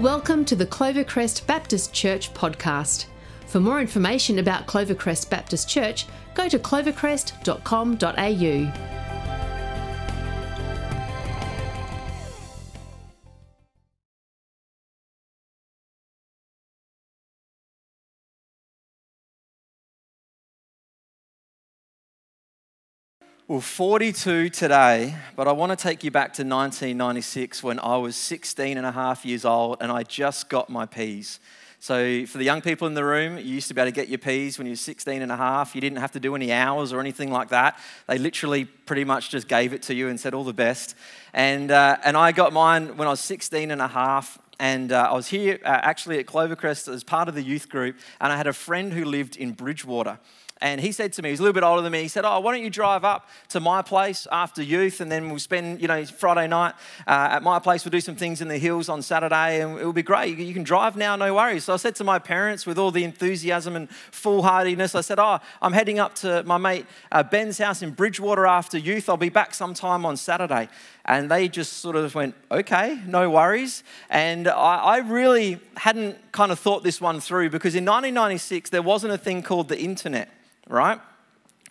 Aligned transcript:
Welcome 0.00 0.44
to 0.46 0.56
the 0.56 0.64
Clovercrest 0.64 1.46
Baptist 1.46 1.92
Church 1.92 2.32
podcast. 2.32 3.04
For 3.48 3.60
more 3.60 3.82
information 3.82 4.38
about 4.38 4.66
Clovercrest 4.66 5.28
Baptist 5.28 5.68
Church, 5.68 6.06
go 6.32 6.48
to 6.48 6.58
clovercrest.com.au. 6.58 8.99
Well, 23.50 23.60
42 23.60 24.50
today, 24.50 25.16
but 25.34 25.48
I 25.48 25.52
want 25.52 25.70
to 25.70 25.76
take 25.76 26.04
you 26.04 26.12
back 26.12 26.34
to 26.34 26.42
1996 26.42 27.64
when 27.64 27.80
I 27.80 27.96
was 27.96 28.14
16 28.14 28.78
and 28.78 28.86
a 28.86 28.92
half 28.92 29.26
years 29.26 29.44
old 29.44 29.78
and 29.80 29.90
I 29.90 30.04
just 30.04 30.48
got 30.48 30.70
my 30.70 30.86
P's. 30.86 31.40
So, 31.80 32.26
for 32.26 32.38
the 32.38 32.44
young 32.44 32.60
people 32.60 32.86
in 32.86 32.94
the 32.94 33.04
room, 33.04 33.38
you 33.38 33.42
used 33.42 33.66
to 33.66 33.74
be 33.74 33.80
able 33.80 33.90
to 33.90 33.92
get 33.92 34.08
your 34.08 34.18
P's 34.20 34.56
when 34.56 34.68
you 34.68 34.74
were 34.74 34.76
16 34.76 35.20
and 35.20 35.32
a 35.32 35.36
half. 35.36 35.74
You 35.74 35.80
didn't 35.80 35.98
have 35.98 36.12
to 36.12 36.20
do 36.20 36.36
any 36.36 36.52
hours 36.52 36.92
or 36.92 37.00
anything 37.00 37.32
like 37.32 37.48
that. 37.48 37.76
They 38.06 38.18
literally 38.18 38.66
pretty 38.66 39.02
much 39.02 39.30
just 39.30 39.48
gave 39.48 39.72
it 39.72 39.82
to 39.82 39.94
you 39.94 40.06
and 40.06 40.20
said 40.20 40.32
all 40.32 40.44
the 40.44 40.52
best. 40.52 40.94
And, 41.32 41.72
uh, 41.72 41.96
and 42.04 42.16
I 42.16 42.30
got 42.30 42.52
mine 42.52 42.96
when 42.96 43.08
I 43.08 43.10
was 43.10 43.18
16 43.18 43.72
and 43.72 43.82
a 43.82 43.88
half. 43.88 44.38
And 44.60 44.92
uh, 44.92 45.08
I 45.10 45.14
was 45.14 45.26
here 45.26 45.58
uh, 45.64 45.68
actually 45.82 46.20
at 46.20 46.26
Clovercrest 46.26 46.86
as 46.86 47.02
part 47.02 47.28
of 47.28 47.34
the 47.34 47.42
youth 47.42 47.68
group, 47.68 47.96
and 48.20 48.32
I 48.32 48.36
had 48.36 48.46
a 48.46 48.52
friend 48.52 48.92
who 48.92 49.04
lived 49.04 49.36
in 49.36 49.54
Bridgewater. 49.54 50.20
And 50.62 50.80
he 50.80 50.92
said 50.92 51.14
to 51.14 51.22
me, 51.22 51.30
he's 51.30 51.40
a 51.40 51.42
little 51.42 51.54
bit 51.54 51.62
older 51.62 51.80
than 51.80 51.92
me, 51.92 52.02
he 52.02 52.08
said, 52.08 52.24
Oh, 52.26 52.38
why 52.40 52.54
don't 52.54 52.62
you 52.62 52.68
drive 52.68 53.02
up 53.02 53.28
to 53.48 53.60
my 53.60 53.80
place 53.80 54.26
after 54.30 54.62
youth 54.62 55.00
and 55.00 55.10
then 55.10 55.30
we'll 55.30 55.38
spend, 55.38 55.80
you 55.80 55.88
know, 55.88 56.04
Friday 56.04 56.46
night 56.48 56.74
uh, 57.06 57.28
at 57.32 57.42
my 57.42 57.58
place. 57.58 57.84
We'll 57.84 57.90
do 57.90 58.00
some 58.00 58.16
things 58.16 58.42
in 58.42 58.48
the 58.48 58.58
hills 58.58 58.90
on 58.90 59.00
Saturday 59.00 59.62
and 59.62 59.78
it'll 59.78 59.94
be 59.94 60.02
great. 60.02 60.36
You 60.36 60.52
can 60.52 60.62
drive 60.62 60.96
now, 60.96 61.16
no 61.16 61.34
worries. 61.34 61.64
So 61.64 61.72
I 61.72 61.76
said 61.76 61.94
to 61.96 62.04
my 62.04 62.18
parents 62.18 62.66
with 62.66 62.78
all 62.78 62.90
the 62.90 63.04
enthusiasm 63.04 63.74
and 63.74 63.88
foolhardiness, 63.88 64.94
I 64.94 65.00
said, 65.00 65.18
Oh, 65.18 65.38
I'm 65.62 65.72
heading 65.72 65.98
up 65.98 66.14
to 66.16 66.42
my 66.42 66.58
mate 66.58 66.84
uh, 67.10 67.22
Ben's 67.22 67.56
house 67.56 67.80
in 67.80 67.92
Bridgewater 67.92 68.46
after 68.46 68.76
youth. 68.76 69.08
I'll 69.08 69.16
be 69.16 69.30
back 69.30 69.54
sometime 69.54 70.04
on 70.04 70.18
Saturday. 70.18 70.68
And 71.06 71.30
they 71.30 71.48
just 71.48 71.78
sort 71.78 71.96
of 71.96 72.14
went, 72.14 72.34
okay, 72.50 73.00
no 73.06 73.30
worries. 73.30 73.82
And 74.10 74.46
I, 74.46 74.76
I, 74.76 74.98
really 74.98 75.58
hadn't 75.76 76.30
kind 76.30 76.52
of 76.52 76.58
thought 76.58 76.84
this 76.84 77.00
one 77.00 77.20
through 77.20 77.50
because 77.50 77.74
in 77.74 77.84
1996, 77.84 78.70
there 78.70 78.82
wasn't 78.82 79.14
a 79.14 79.18
thing 79.18 79.42
called 79.42 79.68
the 79.68 79.80
internet 79.80 80.28
right? 80.70 81.00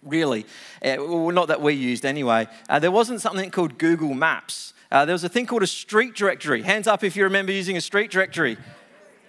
Really. 0.04 0.46
Uh, 0.84 0.96
well, 1.00 1.32
not 1.32 1.48
that 1.48 1.62
we 1.62 1.74
used 1.74 2.06
anyway. 2.06 2.48
Uh, 2.70 2.80
there 2.80 2.92
wasn't 2.92 3.22
something 3.22 3.50
called 3.52 3.78
Google 3.78 4.14
Maps. 4.14 4.74
Uh, 4.92 5.06
there 5.06 5.14
was 5.14 5.24
a 5.24 5.30
thing 5.30 5.46
called 5.46 5.64
a 5.64 5.68
street 5.68 6.16
directory. 6.16 6.62
Hands 6.62 6.88
up 6.88 7.04
if 7.04 7.16
you 7.16 7.24
remember 7.24 7.52
using 7.52 7.78
a 7.78 7.82
street 7.82 8.12
directory. 8.12 8.58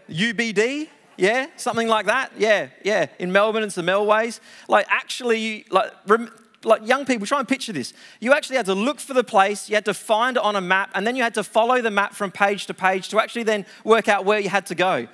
UBD? 0.09 0.89
Yeah, 1.17 1.47
something 1.57 1.87
like 1.87 2.07
that. 2.07 2.33
Yeah, 2.39 2.69
yeah. 2.83 3.07
In 3.19 3.31
Melbourne, 3.31 3.63
it's 3.63 3.75
the 3.75 3.83
Melways. 3.83 4.41
Like, 4.69 4.87
actually, 4.89 5.67
like, 5.71 5.93
rem- 6.07 6.33
like 6.65 6.87
young 6.87 7.05
people, 7.05 7.27
try 7.27 7.41
and 7.41 7.49
picture 7.49 7.73
this. 7.73 7.93
You 8.21 8.33
actually 8.33 8.57
had 8.57 8.67
to 8.67 8.75
look 8.75 9.01
for 9.01 9.13
the 9.13 9.25
place, 9.25 9.69
you 9.69 9.75
had 9.75 9.85
to 9.87 9.95
find 9.95 10.37
it 10.37 10.43
on 10.43 10.57
a 10.57 10.61
map, 10.61 10.91
and 10.95 11.07
then 11.07 11.17
you 11.17 11.23
had 11.23 11.35
to 11.35 11.45
follow 11.45 11.83
the 11.83 11.91
map 11.91 12.15
from 12.15 12.31
page 12.31 12.67
to 12.67 12.75
page 12.75 13.09
to 13.11 13.21
actually 13.21 13.43
then 13.43 13.67
work 13.85 14.09
out 14.09 14.25
where 14.25 14.39
you 14.39 14.49
had 14.49 14.67
to 14.67 14.75
go 14.75 15.09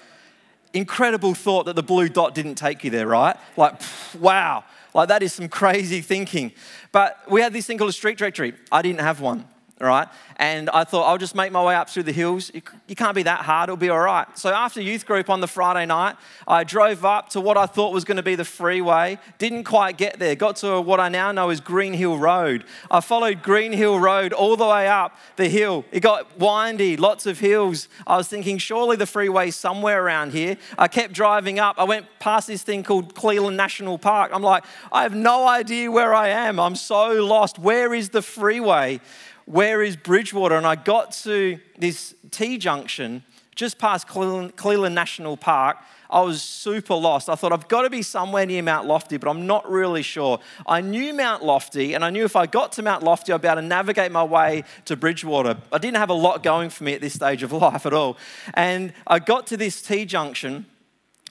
incredible 0.76 1.34
thought 1.34 1.66
that 1.66 1.76
the 1.76 1.82
blue 1.82 2.08
dot 2.08 2.34
didn't 2.34 2.56
take 2.56 2.84
you 2.84 2.90
there, 2.90 3.06
right? 3.06 3.36
Like, 3.56 3.80
wow, 4.18 4.64
like 4.94 5.08
that 5.08 5.22
is 5.22 5.32
some 5.32 5.48
crazy 5.48 6.00
thinking. 6.00 6.52
But 6.92 7.18
we 7.30 7.40
had 7.40 7.52
this 7.52 7.66
thing 7.66 7.78
called 7.78 7.90
a 7.90 7.92
street 7.92 8.18
directory. 8.18 8.54
I 8.70 8.82
didn't 8.82 9.00
have 9.00 9.20
one 9.20 9.46
right? 9.80 10.08
And 10.36 10.70
I 10.70 10.84
thought, 10.84 11.02
I'll 11.02 11.18
just 11.18 11.34
make 11.34 11.52
my 11.52 11.62
way 11.62 11.74
up 11.74 11.90
through 11.90 12.04
the 12.04 12.12
hills. 12.12 12.50
You 12.86 12.96
can't 12.96 13.14
be 13.14 13.24
that 13.24 13.40
hard, 13.40 13.68
it'll 13.68 13.76
be 13.76 13.90
all 13.90 14.00
right. 14.00 14.26
So 14.38 14.50
after 14.50 14.80
youth 14.80 15.06
group 15.06 15.28
on 15.28 15.40
the 15.40 15.46
Friday 15.46 15.86
night, 15.86 16.16
I 16.48 16.64
drove 16.64 17.04
up 17.04 17.30
to 17.30 17.40
what 17.40 17.56
I 17.56 17.66
thought 17.66 17.92
was 17.92 18.04
going 18.04 18.16
to 18.16 18.22
be 18.22 18.34
the 18.34 18.44
freeway. 18.44 19.18
Didn't 19.38 19.64
quite 19.64 19.98
get 19.98 20.18
there. 20.18 20.34
Got 20.34 20.56
to 20.56 20.80
what 20.80 21.00
I 21.00 21.08
now 21.08 21.32
know 21.32 21.50
is 21.50 21.60
Green 21.60 21.92
Hill 21.92 22.18
Road. 22.18 22.64
I 22.90 23.00
followed 23.00 23.42
Green 23.42 23.72
Hill 23.72 23.98
Road 23.98 24.32
all 24.32 24.56
the 24.56 24.66
way 24.66 24.88
up 24.88 25.16
the 25.36 25.48
hill. 25.48 25.84
It 25.92 26.00
got 26.00 26.38
windy, 26.38 26.96
lots 26.96 27.26
of 27.26 27.38
hills. 27.38 27.88
I 28.06 28.16
was 28.16 28.28
thinking, 28.28 28.58
surely 28.58 28.96
the 28.96 29.06
freeway's 29.06 29.56
somewhere 29.56 30.02
around 30.02 30.32
here. 30.32 30.56
I 30.78 30.88
kept 30.88 31.12
driving 31.12 31.58
up. 31.58 31.76
I 31.78 31.84
went 31.84 32.06
past 32.18 32.46
this 32.46 32.62
thing 32.62 32.82
called 32.82 33.14
Cleland 33.14 33.56
National 33.56 33.98
Park. 33.98 34.30
I'm 34.34 34.42
like, 34.42 34.64
I 34.90 35.02
have 35.02 35.14
no 35.14 35.46
idea 35.46 35.90
where 35.90 36.14
I 36.14 36.28
am. 36.28 36.58
I'm 36.58 36.76
so 36.76 37.24
lost. 37.24 37.58
Where 37.58 37.94
is 37.94 38.10
the 38.10 38.22
freeway? 38.22 39.00
Where 39.46 39.82
is 39.82 39.96
Bridgewater? 39.96 40.56
And 40.56 40.66
I 40.66 40.74
got 40.74 41.12
to 41.22 41.58
this 41.78 42.14
T 42.30 42.58
junction 42.58 43.24
just 43.54 43.78
past 43.78 44.06
Cleland 44.06 44.94
National 44.94 45.36
Park. 45.36 45.78
I 46.10 46.20
was 46.20 46.42
super 46.42 46.94
lost. 46.94 47.28
I 47.28 47.34
thought, 47.34 47.52
I've 47.52 47.68
got 47.68 47.82
to 47.82 47.90
be 47.90 48.02
somewhere 48.02 48.46
near 48.46 48.62
Mount 48.62 48.86
Lofty, 48.86 49.16
but 49.16 49.28
I'm 49.28 49.46
not 49.46 49.68
really 49.68 50.02
sure. 50.02 50.38
I 50.66 50.80
knew 50.80 51.12
Mount 51.14 51.42
Lofty, 51.42 51.94
and 51.94 52.04
I 52.04 52.10
knew 52.10 52.24
if 52.24 52.36
I 52.36 52.46
got 52.46 52.72
to 52.72 52.82
Mount 52.82 53.02
Lofty, 53.02 53.32
I'd 53.32 53.42
be 53.42 53.48
able 53.48 53.62
to 53.62 53.66
navigate 53.66 54.12
my 54.12 54.22
way 54.22 54.62
to 54.84 54.96
Bridgewater. 54.96 55.56
I 55.72 55.78
didn't 55.78 55.96
have 55.96 56.10
a 56.10 56.14
lot 56.14 56.42
going 56.42 56.70
for 56.70 56.84
me 56.84 56.94
at 56.94 57.00
this 57.00 57.14
stage 57.14 57.42
of 57.42 57.50
life 57.66 57.86
at 57.86 57.92
all. 57.92 58.18
And 58.54 58.92
I 59.06 59.18
got 59.18 59.46
to 59.48 59.56
this 59.56 59.82
T 59.82 60.04
junction, 60.04 60.66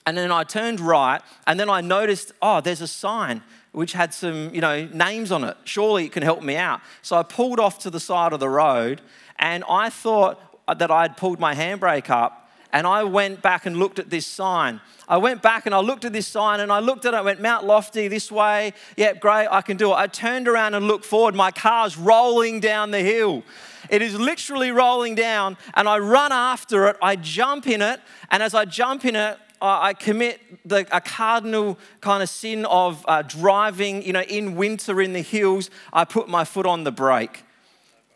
and 0.06 0.18
then 0.18 0.32
I 0.32 0.44
turned 0.44 0.80
right, 0.80 1.22
and 1.48 1.60
then 1.60 1.70
I 1.70 1.82
noticed, 1.82 2.34
oh, 2.42 2.60
there's 2.60 2.82
a 2.82 2.88
sign 2.88 3.44
which 3.76 3.94
had 3.94 4.14
some, 4.14 4.54
you 4.56 4.62
know, 4.62 4.86
names 4.94 5.32
on 5.32 5.44
it. 5.44 5.58
Surely 5.66 6.06
it 6.06 6.12
can 6.14 6.24
help 6.24 6.42
me 6.42 6.56
out. 6.56 6.80
So 7.02 7.18
I 7.18 7.24
pulled 7.24 7.60
off 7.60 7.80
to 7.80 7.90
the 7.90 8.00
side 8.00 8.32
of 8.32 8.40
the 8.40 8.50
road 8.50 9.02
and 9.38 9.64
I 9.70 9.90
thought 9.90 10.40
that 10.68 10.90
I'd 10.90 11.18
pulled 11.18 11.40
my 11.40 11.54
handbrake 11.54 12.10
up 12.10 12.50
and 12.72 12.88
I 12.88 13.04
went 13.04 13.42
back 13.42 13.66
and 13.66 13.78
looked 13.78 14.00
at 14.00 14.10
this 14.10 14.26
sign. 14.26 14.80
I 15.08 15.18
went 15.18 15.42
back 15.42 15.66
and 15.66 15.76
I 15.76 15.80
looked 15.80 16.06
at 16.06 16.14
this 16.14 16.26
sign 16.26 16.62
and 16.62 16.72
I 16.72 16.80
looked 16.80 17.06
at 17.06 17.14
it, 17.14 17.18
I 17.18 17.22
went 17.22 17.42
Mount 17.42 17.66
Lofty 17.66 18.08
this 18.08 18.32
way. 18.32 18.74
Yep, 18.96 19.20
great, 19.20 19.48
I 19.48 19.62
can 19.62 19.76
do 19.76 19.92
it. 19.92 19.96
I 19.96 20.08
turned 20.08 20.48
around 20.48 20.74
and 20.74 20.88
looked 20.88 21.06
forward. 21.06 21.36
My 21.36 21.52
car's 21.52 21.98
rolling 21.98 22.62
down 22.62 22.92
the 22.92 23.00
hill. 23.00 23.44
It 23.90 24.02
is 24.02 24.20
literally 24.20 24.72
rolling 24.72 25.14
down, 25.14 25.58
and 25.76 25.88
I 25.88 26.00
run 26.00 26.32
after 26.32 26.88
it. 26.88 26.98
I 27.04 27.18
jump 27.18 27.68
in 27.68 27.82
it, 27.82 28.00
and 28.32 28.42
as 28.42 28.56
I 28.56 28.66
jump 28.66 29.06
in 29.06 29.16
it, 29.16 29.38
I 29.62 29.94
commit 29.94 30.40
the, 30.68 30.88
a 30.92 31.02
cardinal 31.02 31.80
kind 32.02 32.22
of 32.22 32.30
sin 32.30 32.66
of 32.66 33.04
uh, 33.08 33.22
driving, 33.22 34.04
you 34.04 34.14
know, 34.14 34.22
in 34.22 34.56
winter 34.56 35.02
in 35.02 35.14
the 35.14 35.22
hills. 35.22 35.70
I 35.94 36.06
put 36.06 36.28
my 36.28 36.44
foot 36.44 36.66
on 36.66 36.84
the 36.84 36.92
brake 36.92 37.44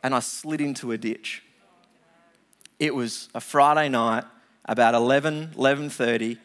and 0.04 0.14
I 0.14 0.20
slid 0.20 0.62
into 0.62 0.92
a 0.92 0.98
ditch. 0.98 1.44
It 2.80 2.96
was 2.96 3.30
a 3.36 3.42
Friday 3.42 3.90
night, 3.90 4.24
about 4.66 4.96
11, 4.96 5.54
11.30. 5.56 6.38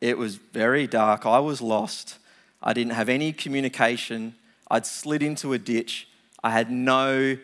It 0.00 0.18
was 0.18 0.36
very 0.36 0.86
dark. 0.86 1.26
I 1.26 1.38
was 1.38 1.60
lost. 1.60 2.18
I 2.62 2.72
didn't 2.72 2.94
have 2.94 3.08
any 3.08 3.32
communication. 3.32 4.34
I'd 4.70 4.86
slid 4.86 5.22
into 5.22 5.52
a 5.52 5.58
ditch. 5.58 6.08
I 6.42 6.50
had 6.50 6.70
no 6.70 7.38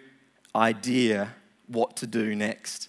idea 0.54 1.34
what 1.66 1.96
to 1.96 2.06
do 2.06 2.34
next. 2.34 2.88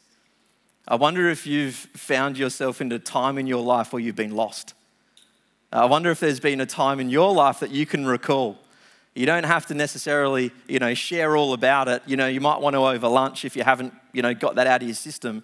I 0.88 0.96
wonder 0.96 1.29
if 1.29 1.47
you've 1.47 1.73
found 1.73 2.38
yourself 2.38 2.79
in 2.79 2.91
a 2.91 3.00
time 3.00 3.40
in 3.40 3.47
your 3.47 3.63
life 3.63 3.91
where 3.91 4.00
you've 4.00 4.16
been 4.16 4.35
lost. 4.35 4.75
Uh, 5.73 5.78
I 5.78 5.85
wonder 5.85 6.12
if 6.12 6.19
there's 6.19 6.40
been 6.40 6.62
a 6.62 6.66
time 6.66 7.00
in 7.00 7.09
your 7.09 7.34
life 7.34 7.59
that 7.62 7.72
you 7.72 7.88
can 7.88 8.06
recall. 8.06 8.59
You 9.16 9.25
don't 9.25 9.45
have 9.45 9.66
to 9.68 9.74
necessarily, 9.74 10.51
you 10.68 10.78
know, 10.78 10.94
share 10.94 11.35
all 11.35 11.53
about 11.53 11.88
it. 11.88 12.03
You 12.06 12.18
know, 12.18 12.28
you 12.28 12.40
might 12.40 12.62
want 12.62 12.75
to 12.75 12.85
over 12.85 13.07
lunch 13.07 13.45
if 13.45 13.56
you 13.56 13.63
haven't, 13.63 13.94
you 14.13 14.22
know, 14.22 14.34
got 14.35 14.56
that 14.56 14.68
out 14.68 14.81
of 14.81 14.88
your 14.88 14.95
system. 14.95 15.44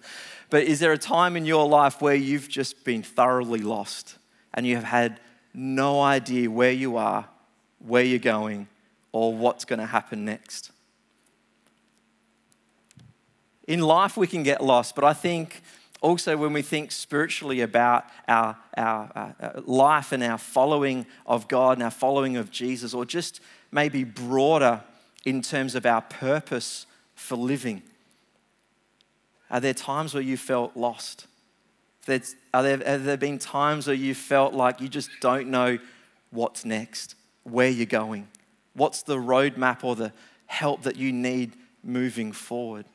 But 0.50 0.64
is 0.64 0.78
there 0.78 0.92
a 0.92 0.98
time 0.98 1.36
in 1.36 1.44
your 1.44 1.66
life 1.66 2.00
where 2.00 2.14
you've 2.14 2.48
just 2.48 2.84
been 2.84 3.02
thoroughly 3.02 3.60
lost 3.60 4.18
and 4.54 4.66
you 4.66 4.76
have 4.76 4.84
had 4.84 5.20
no 5.54 6.00
idea 6.00 6.50
where 6.50 6.70
you 6.70 6.98
are, 6.98 7.26
where 7.80 8.04
you're 8.04 8.18
going, 8.18 8.68
or 9.10 9.34
what's 9.34 9.64
going 9.64 9.80
to 9.80 9.86
happen 9.86 10.24
next? 10.24 10.71
In 13.66 13.80
life 13.80 14.16
we 14.16 14.26
can 14.26 14.42
get 14.42 14.62
lost, 14.62 14.94
but 14.94 15.04
I 15.04 15.12
think 15.12 15.62
also 16.00 16.36
when 16.36 16.52
we 16.52 16.62
think 16.62 16.90
spiritually 16.90 17.60
about 17.60 18.04
our, 18.26 18.56
our, 18.76 19.10
our, 19.14 19.36
uh, 19.40 19.60
life 19.64 20.12
and 20.12 20.22
our 20.22 20.38
following 20.38 21.06
of 21.26 21.48
God 21.48 21.76
and 21.78 21.82
our 21.82 21.90
following 21.90 22.36
of 22.36 22.50
Jesus, 22.50 22.92
or 22.92 23.04
just 23.04 23.40
maybe 23.70 24.04
broader 24.04 24.82
in 25.24 25.42
terms 25.42 25.74
of 25.74 25.86
our 25.86 26.02
purpose 26.02 26.86
for 27.14 27.36
living. 27.36 27.82
Are 29.50 29.60
there 29.60 29.74
times 29.74 30.14
where 30.14 30.22
you 30.22 30.36
felt 30.36 30.76
lost? 30.76 31.26
Are 32.08 32.62
there, 32.62 32.78
have 32.78 33.04
there 33.04 33.16
been 33.16 33.38
times 33.38 33.86
where 33.86 33.94
you 33.94 34.14
felt 34.14 34.54
like 34.54 34.80
you 34.80 34.88
just 34.88 35.10
don't 35.20 35.48
know 35.48 35.78
what's 36.30 36.64
next, 36.64 37.14
where 37.44 37.68
you're 37.68 37.86
going? 37.86 38.26
What's 38.74 39.02
the 39.02 39.16
roadmap 39.16 39.84
or 39.84 39.94
the 39.94 40.12
help 40.46 40.82
that 40.82 40.96
you 40.96 41.12
need 41.12 41.52
moving 41.84 42.32
forward? 42.32 42.86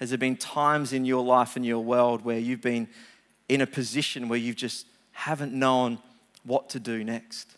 Has 0.00 0.08
there 0.08 0.18
been 0.18 0.36
times 0.36 0.94
in 0.94 1.04
your 1.04 1.22
life 1.22 1.56
and 1.56 1.64
your 1.64 1.84
world 1.84 2.24
where 2.24 2.38
you've 2.38 2.62
been 2.62 2.88
in 3.50 3.60
a 3.60 3.66
position 3.66 4.28
where 4.28 4.38
you 4.38 4.54
just 4.54 4.86
haven't 5.12 5.52
known 5.52 5.98
what 6.42 6.70
to 6.70 6.80
do 6.80 7.04
next? 7.04 7.54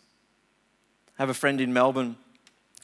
I 1.17 1.21
have 1.21 1.29
a 1.29 1.33
friend 1.33 1.61
in 1.61 1.71
Melbourne, 1.71 2.17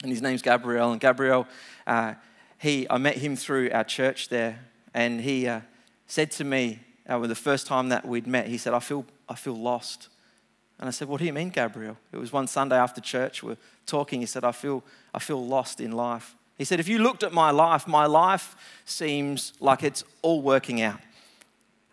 and 0.02 0.10
his 0.10 0.22
name's 0.22 0.40
Gabriel. 0.40 0.92
And 0.92 1.00
Gabriel, 1.00 1.46
uh, 1.86 2.14
he, 2.56 2.86
I 2.88 2.96
met 2.96 3.18
him 3.18 3.36
through 3.36 3.70
our 3.72 3.84
church 3.84 4.30
there, 4.30 4.60
and 4.94 5.20
he 5.20 5.46
uh, 5.46 5.60
said 6.06 6.30
to 6.32 6.44
me, 6.44 6.80
uh, 7.06 7.18
the 7.18 7.34
first 7.34 7.66
time 7.66 7.90
that 7.90 8.06
we'd 8.06 8.26
met, 8.26 8.46
he 8.46 8.56
said, 8.56 8.72
I 8.72 8.78
feel, 8.78 9.04
I 9.28 9.34
feel 9.34 9.56
lost. 9.56 10.08
And 10.78 10.88
I 10.88 10.90
said, 10.90 11.08
What 11.08 11.18
do 11.18 11.26
you 11.26 11.34
mean, 11.34 11.50
Gabriel? 11.50 11.98
It 12.12 12.16
was 12.16 12.32
one 12.32 12.46
Sunday 12.46 12.76
after 12.76 13.02
church, 13.02 13.42
we're 13.42 13.58
talking. 13.84 14.20
He 14.20 14.26
said, 14.26 14.42
I 14.42 14.52
feel, 14.52 14.82
I 15.12 15.18
feel 15.18 15.44
lost 15.44 15.82
in 15.82 15.92
life. 15.92 16.34
He 16.60 16.66
said, 16.66 16.78
If 16.78 16.88
you 16.88 16.98
looked 16.98 17.22
at 17.22 17.32
my 17.32 17.52
life, 17.52 17.88
my 17.88 18.04
life 18.04 18.54
seems 18.84 19.54
like 19.60 19.82
it's 19.82 20.04
all 20.20 20.42
working 20.42 20.82
out. 20.82 21.00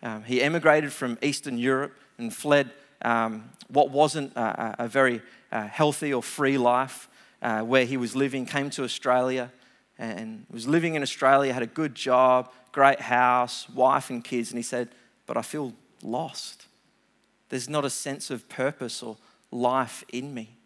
Um, 0.03 0.25
he 0.25 0.41
emigrated 0.41 0.91
from 0.91 1.17
Eastern 1.21 1.57
Europe 1.57 1.93
and 2.17 2.33
fled 2.33 2.71
um, 3.01 3.49
what 3.69 3.91
wasn't 3.91 4.35
a, 4.35 4.75
a 4.79 4.87
very 4.89 5.21
uh, 5.53 5.67
healthy 5.67 6.13
or 6.13 6.21
free 6.21 6.57
life 6.57 7.07
uh, 7.41 7.61
where 7.61 7.85
he 7.85 7.95
was 7.95 8.13
living, 8.13 8.45
came 8.45 8.69
to 8.71 8.83
Australia 8.83 9.53
and 9.97 10.45
was 10.51 10.67
living 10.67 10.95
in 10.95 11.01
Australia, 11.01 11.53
had 11.53 11.63
a 11.63 11.67
good 11.67 11.95
job, 11.95 12.51
great 12.73 12.99
house, 12.99 13.69
wife 13.69 14.09
and 14.09 14.21
kids. 14.21 14.51
And 14.51 14.59
he 14.59 14.63
said, 14.63 14.89
But 15.27 15.37
I 15.37 15.43
feel 15.43 15.71
lost. 16.03 16.65
There's 17.47 17.69
not 17.69 17.85
a 17.85 17.89
sense 17.89 18.29
of 18.29 18.49
purpose 18.49 19.01
or 19.01 19.15
life 19.49 20.03
in 20.11 20.33
me. 20.33 20.57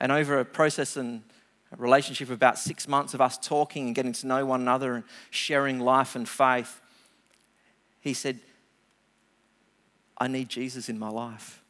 And 0.00 0.10
over 0.10 0.40
a 0.40 0.44
process 0.46 0.96
and 0.96 1.20
a 1.72 1.76
relationship 1.76 2.28
of 2.28 2.34
about 2.34 2.58
six 2.58 2.88
months 2.88 3.14
of 3.14 3.20
us 3.20 3.38
talking 3.38 3.86
and 3.86 3.94
getting 3.94 4.12
to 4.12 4.26
know 4.26 4.44
one 4.44 4.60
another 4.60 4.94
and 4.94 5.04
sharing 5.30 5.78
life 5.78 6.16
and 6.16 6.28
faith, 6.28 6.80
he 8.00 8.14
said, 8.14 8.40
I 10.18 10.26
need 10.28 10.48
Jesus 10.48 10.88
in 10.88 10.98
my 10.98 11.08
life. 11.08 11.62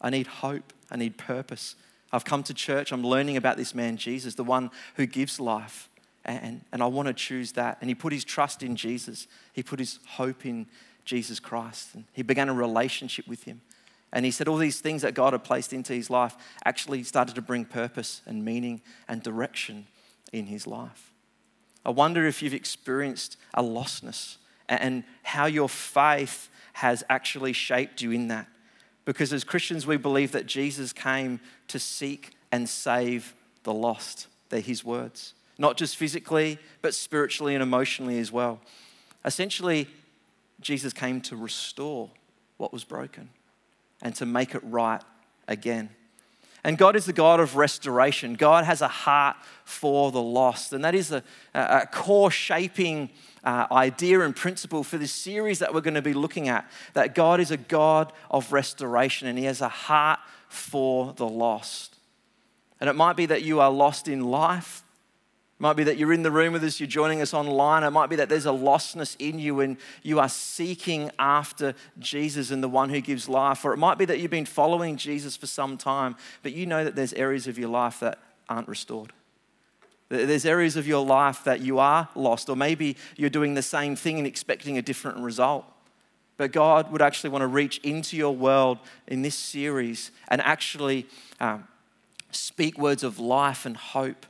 I 0.00 0.10
need 0.10 0.26
hope. 0.26 0.72
I 0.90 0.96
need 0.96 1.16
purpose. 1.18 1.76
I've 2.12 2.24
come 2.24 2.42
to 2.44 2.54
church. 2.54 2.92
I'm 2.92 3.04
learning 3.04 3.36
about 3.36 3.56
this 3.56 3.74
man, 3.74 3.96
Jesus, 3.96 4.34
the 4.34 4.44
one 4.44 4.70
who 4.96 5.06
gives 5.06 5.40
life. 5.40 5.88
And, 6.24 6.60
and 6.72 6.82
I 6.82 6.86
want 6.86 7.08
to 7.08 7.14
choose 7.14 7.52
that. 7.52 7.78
And 7.80 7.90
he 7.90 7.94
put 7.94 8.12
his 8.12 8.24
trust 8.24 8.62
in 8.62 8.76
Jesus, 8.76 9.26
he 9.52 9.62
put 9.62 9.78
his 9.78 9.98
hope 10.06 10.46
in 10.46 10.66
Jesus 11.04 11.40
Christ. 11.40 11.94
And 11.94 12.04
he 12.12 12.22
began 12.22 12.48
a 12.48 12.54
relationship 12.54 13.26
with 13.26 13.44
him. 13.44 13.60
And 14.12 14.24
he 14.24 14.30
said 14.30 14.46
all 14.46 14.58
these 14.58 14.80
things 14.80 15.02
that 15.02 15.14
God 15.14 15.32
had 15.32 15.42
placed 15.42 15.72
into 15.72 15.94
his 15.94 16.10
life 16.10 16.36
actually 16.64 17.02
started 17.02 17.34
to 17.34 17.42
bring 17.42 17.64
purpose 17.64 18.20
and 18.26 18.44
meaning 18.44 18.82
and 19.08 19.22
direction 19.22 19.86
in 20.32 20.46
his 20.46 20.66
life. 20.66 21.12
I 21.84 21.90
wonder 21.90 22.26
if 22.26 22.42
you've 22.42 22.54
experienced 22.54 23.36
a 23.54 23.62
lostness 23.62 24.36
and 24.68 25.04
how 25.22 25.46
your 25.46 25.68
faith 25.68 26.48
has 26.74 27.02
actually 27.08 27.52
shaped 27.52 28.02
you 28.02 28.12
in 28.12 28.28
that. 28.28 28.46
Because 29.04 29.32
as 29.32 29.44
Christians, 29.44 29.86
we 29.86 29.96
believe 29.96 30.32
that 30.32 30.46
Jesus 30.46 30.92
came 30.92 31.40
to 31.68 31.78
seek 31.78 32.36
and 32.52 32.68
save 32.68 33.34
the 33.64 33.72
lost. 33.72 34.28
They're 34.50 34.60
his 34.60 34.84
words, 34.84 35.34
not 35.58 35.76
just 35.76 35.96
physically, 35.96 36.58
but 36.82 36.94
spiritually 36.94 37.54
and 37.54 37.62
emotionally 37.62 38.18
as 38.18 38.30
well. 38.30 38.60
Essentially, 39.24 39.88
Jesus 40.60 40.92
came 40.92 41.20
to 41.22 41.36
restore 41.36 42.10
what 42.58 42.72
was 42.72 42.84
broken 42.84 43.30
and 44.02 44.14
to 44.16 44.26
make 44.26 44.54
it 44.54 44.62
right 44.64 45.00
again. 45.48 45.88
And 46.64 46.78
God 46.78 46.94
is 46.94 47.06
the 47.06 47.12
God 47.12 47.40
of 47.40 47.56
restoration. 47.56 48.34
God 48.34 48.64
has 48.64 48.82
a 48.82 48.88
heart 48.88 49.36
for 49.64 50.12
the 50.12 50.22
lost. 50.22 50.72
And 50.72 50.84
that 50.84 50.94
is 50.94 51.10
a, 51.10 51.22
a 51.54 51.86
core 51.90 52.30
shaping 52.30 53.10
uh, 53.42 53.66
idea 53.72 54.20
and 54.20 54.34
principle 54.36 54.84
for 54.84 54.98
this 54.98 55.12
series 55.12 55.58
that 55.58 55.74
we're 55.74 55.80
going 55.80 55.94
to 55.94 56.02
be 56.02 56.14
looking 56.14 56.48
at. 56.48 56.70
That 56.92 57.14
God 57.14 57.40
is 57.40 57.50
a 57.50 57.56
God 57.56 58.12
of 58.30 58.52
restoration 58.52 59.26
and 59.26 59.38
He 59.38 59.44
has 59.46 59.60
a 59.60 59.68
heart 59.68 60.20
for 60.48 61.12
the 61.14 61.26
lost. 61.26 61.96
And 62.80 62.88
it 62.88 62.94
might 62.94 63.16
be 63.16 63.26
that 63.26 63.42
you 63.42 63.60
are 63.60 63.70
lost 63.70 64.06
in 64.06 64.20
life, 64.20 64.81
might 65.62 65.76
be 65.76 65.84
that 65.84 65.96
you're 65.96 66.12
in 66.12 66.24
the 66.24 66.30
room 66.32 66.54
with 66.54 66.64
us, 66.64 66.80
you're 66.80 66.88
joining 66.88 67.22
us 67.22 67.32
online. 67.32 67.84
It 67.84 67.90
might 67.90 68.10
be 68.10 68.16
that 68.16 68.28
there's 68.28 68.46
a 68.46 68.50
lostness 68.50 69.14
in 69.20 69.38
you 69.38 69.60
and 69.60 69.76
you 70.02 70.18
are 70.18 70.28
seeking 70.28 71.12
after 71.20 71.76
Jesus 72.00 72.50
and 72.50 72.64
the 72.64 72.68
one 72.68 72.90
who 72.90 73.00
gives 73.00 73.28
life. 73.28 73.64
Or 73.64 73.72
it 73.72 73.76
might 73.76 73.96
be 73.96 74.04
that 74.06 74.18
you've 74.18 74.32
been 74.32 74.44
following 74.44 74.96
Jesus 74.96 75.36
for 75.36 75.46
some 75.46 75.78
time, 75.78 76.16
but 76.42 76.52
you 76.52 76.66
know 76.66 76.82
that 76.82 76.96
there's 76.96 77.12
areas 77.12 77.46
of 77.46 77.58
your 77.58 77.68
life 77.68 78.00
that 78.00 78.18
aren't 78.48 78.66
restored. 78.66 79.12
There's 80.08 80.44
areas 80.44 80.74
of 80.74 80.88
your 80.88 81.06
life 81.06 81.44
that 81.44 81.60
you 81.60 81.78
are 81.78 82.08
lost, 82.16 82.48
or 82.48 82.56
maybe 82.56 82.96
you're 83.16 83.30
doing 83.30 83.54
the 83.54 83.62
same 83.62 83.94
thing 83.94 84.18
and 84.18 84.26
expecting 84.26 84.78
a 84.78 84.82
different 84.82 85.18
result. 85.18 85.64
But 86.38 86.50
God 86.50 86.90
would 86.90 87.02
actually 87.02 87.30
want 87.30 87.42
to 87.42 87.46
reach 87.46 87.78
into 87.84 88.16
your 88.16 88.34
world 88.34 88.78
in 89.06 89.22
this 89.22 89.36
series 89.36 90.10
and 90.26 90.40
actually 90.40 91.06
um, 91.38 91.68
speak 92.32 92.78
words 92.78 93.04
of 93.04 93.20
life 93.20 93.64
and 93.64 93.76
hope 93.76 94.26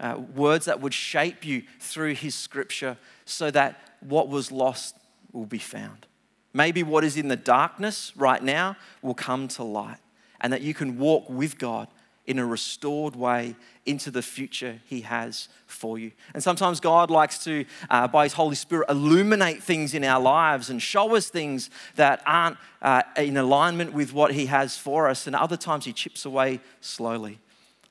uh, 0.00 0.20
words 0.34 0.66
that 0.66 0.80
would 0.80 0.94
shape 0.94 1.44
you 1.44 1.62
through 1.80 2.14
His 2.14 2.34
scripture 2.34 2.96
so 3.24 3.50
that 3.50 3.80
what 4.00 4.28
was 4.28 4.52
lost 4.52 4.96
will 5.32 5.46
be 5.46 5.58
found. 5.58 6.06
Maybe 6.54 6.82
what 6.82 7.04
is 7.04 7.16
in 7.16 7.28
the 7.28 7.36
darkness 7.36 8.12
right 8.16 8.42
now 8.42 8.76
will 9.02 9.14
come 9.14 9.48
to 9.48 9.62
light, 9.62 9.98
and 10.40 10.52
that 10.52 10.62
you 10.62 10.74
can 10.74 10.98
walk 10.98 11.28
with 11.28 11.58
God 11.58 11.88
in 12.26 12.38
a 12.38 12.44
restored 12.44 13.16
way 13.16 13.56
into 13.86 14.10
the 14.10 14.20
future 14.20 14.80
He 14.84 15.00
has 15.00 15.48
for 15.66 15.98
you. 15.98 16.12
And 16.34 16.42
sometimes 16.42 16.78
God 16.78 17.10
likes 17.10 17.42
to, 17.44 17.64
uh, 17.88 18.06
by 18.06 18.24
His 18.24 18.34
Holy 18.34 18.54
Spirit, 18.54 18.90
illuminate 18.90 19.62
things 19.62 19.94
in 19.94 20.04
our 20.04 20.20
lives 20.20 20.68
and 20.68 20.80
show 20.80 21.16
us 21.16 21.30
things 21.30 21.70
that 21.96 22.22
aren't 22.26 22.58
uh, 22.82 23.02
in 23.16 23.38
alignment 23.38 23.94
with 23.94 24.12
what 24.12 24.32
He 24.32 24.46
has 24.46 24.76
for 24.76 25.08
us. 25.08 25.26
And 25.26 25.34
other 25.34 25.56
times 25.56 25.86
He 25.86 25.92
chips 25.94 26.26
away 26.26 26.60
slowly. 26.82 27.38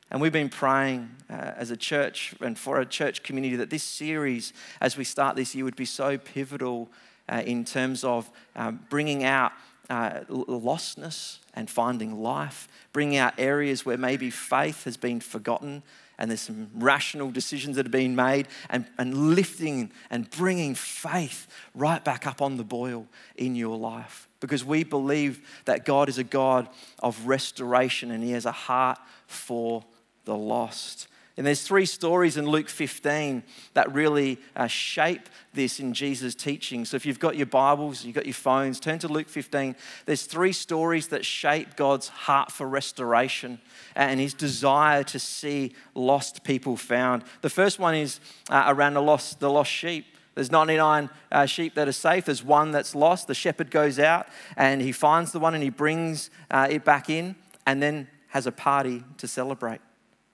And 0.09 0.21
we've 0.21 0.31
been 0.31 0.50
praying 0.50 1.09
uh, 1.30 1.33
as 1.57 1.69
a 1.69 1.77
church 1.77 2.33
and 2.39 2.57
for 2.57 2.80
a 2.80 2.86
church 2.86 3.24
community 3.24 3.57
that 3.57 3.69
this 3.69 3.83
series, 3.83 4.54
as 4.80 4.95
we 4.95 5.04
start 5.04 5.36
this 5.36 5.54
year, 5.54 5.65
would 5.65 5.75
be 5.75 5.86
so 5.86 6.18
pivotal 6.18 6.89
uh, 7.27 7.44
in 7.45 7.65
terms 7.65 8.04
of 8.04 8.30
um, 8.56 8.80
bringing 8.89 9.25
out 9.25 9.51
uh, 9.89 10.21
lostness 10.30 11.39
and 11.54 11.69
finding 11.69 12.21
life, 12.21 12.68
bringing 12.94 13.18
out 13.18 13.33
areas 13.38 13.86
where 13.86 13.98
maybe 13.98 14.30
faith 14.30 14.86
has 14.86 14.95
been 14.95 15.19
forgotten 15.19 15.83
and 16.18 16.31
there's 16.31 16.42
some 16.42 16.69
rational 16.74 17.30
decisions 17.30 17.75
that 17.75 17.86
have 17.86 17.92
been 17.92 18.15
made, 18.15 18.48
and, 18.69 18.86
and 18.98 19.36
lifting 19.36 19.92
and 20.09 20.30
bringing 20.31 20.74
faith 20.74 21.48
right 21.75 22.04
back 22.04 22.25
up 22.25 22.42
on 22.42 22.57
the 22.57 22.63
boil 22.63 23.06
in 23.36 23.56
your 23.56 23.77
life. 23.77 24.27
Because 24.39 24.65
we 24.65 24.83
believe 24.83 25.48
that 25.65 25.86
God 25.86 26.09
is 26.09 26.18
a 26.18 26.24
God 26.24 26.68
of 27.00 27.27
restoration 27.27 28.12
and 28.12 28.24
He 28.24 28.31
has 28.31 28.45
a 28.45 28.51
heart 28.51 28.98
for 29.27 29.83
the 30.27 30.35
lost. 30.35 31.07
And 31.38 31.45
there's 31.45 31.62
three 31.62 31.85
stories 31.85 32.35
in 32.35 32.47
Luke 32.47 32.68
15 32.68 33.44
that 33.75 33.94
really 33.94 34.39
uh, 34.56 34.65
shape 34.65 35.29
this 35.53 35.79
in 35.79 35.94
Jesus' 35.94 36.33
teaching. 36.33 36.83
So 36.83 36.95
if 36.95 37.06
you've 37.06 37.19
got 37.19 37.38
your 37.38 37.45
Bibles, 37.45 38.03
you've 38.03 38.15
got 38.15 38.25
your 38.25 38.33
phones, 38.33 38.80
turn 38.80 38.97
to 38.99 39.07
Luke 39.07 39.30
15. 39.30 39.75
There's 40.07 40.23
three 40.23 40.51
stories 40.51 41.09
that 41.09 41.23
shape 41.23 41.75
God's 41.75 42.07
heart 42.07 42.51
for 42.51 42.68
restoration 42.68 43.59
and 43.95 44.19
his 44.19 44.33
desire 44.33 45.04
to 45.06 45.19
see 45.19 45.73
lost 45.94 46.44
people 46.44 46.75
found. 46.75 47.23
The 47.42 47.51
first 47.51 47.78
one 47.78 47.94
is 47.94 48.19
uh, 48.49 48.66
around 48.68 48.95
the 48.95 49.01
lost, 49.04 49.40
the 49.40 49.51
lost 49.51 49.71
sheep. 49.71 50.06
There's 50.33 50.51
99 50.51 51.09
uh, 51.31 51.45
sheep 51.45 51.75
that 51.75 51.87
are 51.87 51.92
safe. 51.92 52.25
There's 52.25 52.44
one 52.44 52.71
that's 52.71 52.95
lost. 52.95 53.28
The 53.28 53.35
shepherd 53.35 53.69
goes 53.69 53.99
out 53.99 54.28
and 54.56 54.81
he 54.81 54.92
finds 54.92 55.33
the 55.33 55.40
one 55.40 55.54
and 55.54 55.63
he 55.63 55.69
brings 55.69 56.31
uh, 56.49 56.68
it 56.68 56.83
back 56.83 57.11
in 57.11 57.35
and 57.68 57.81
then 57.81 58.07
has 58.30 58.47
a 58.47 58.51
party 58.51 59.04
to 59.18 59.28
celebrate. 59.28 59.81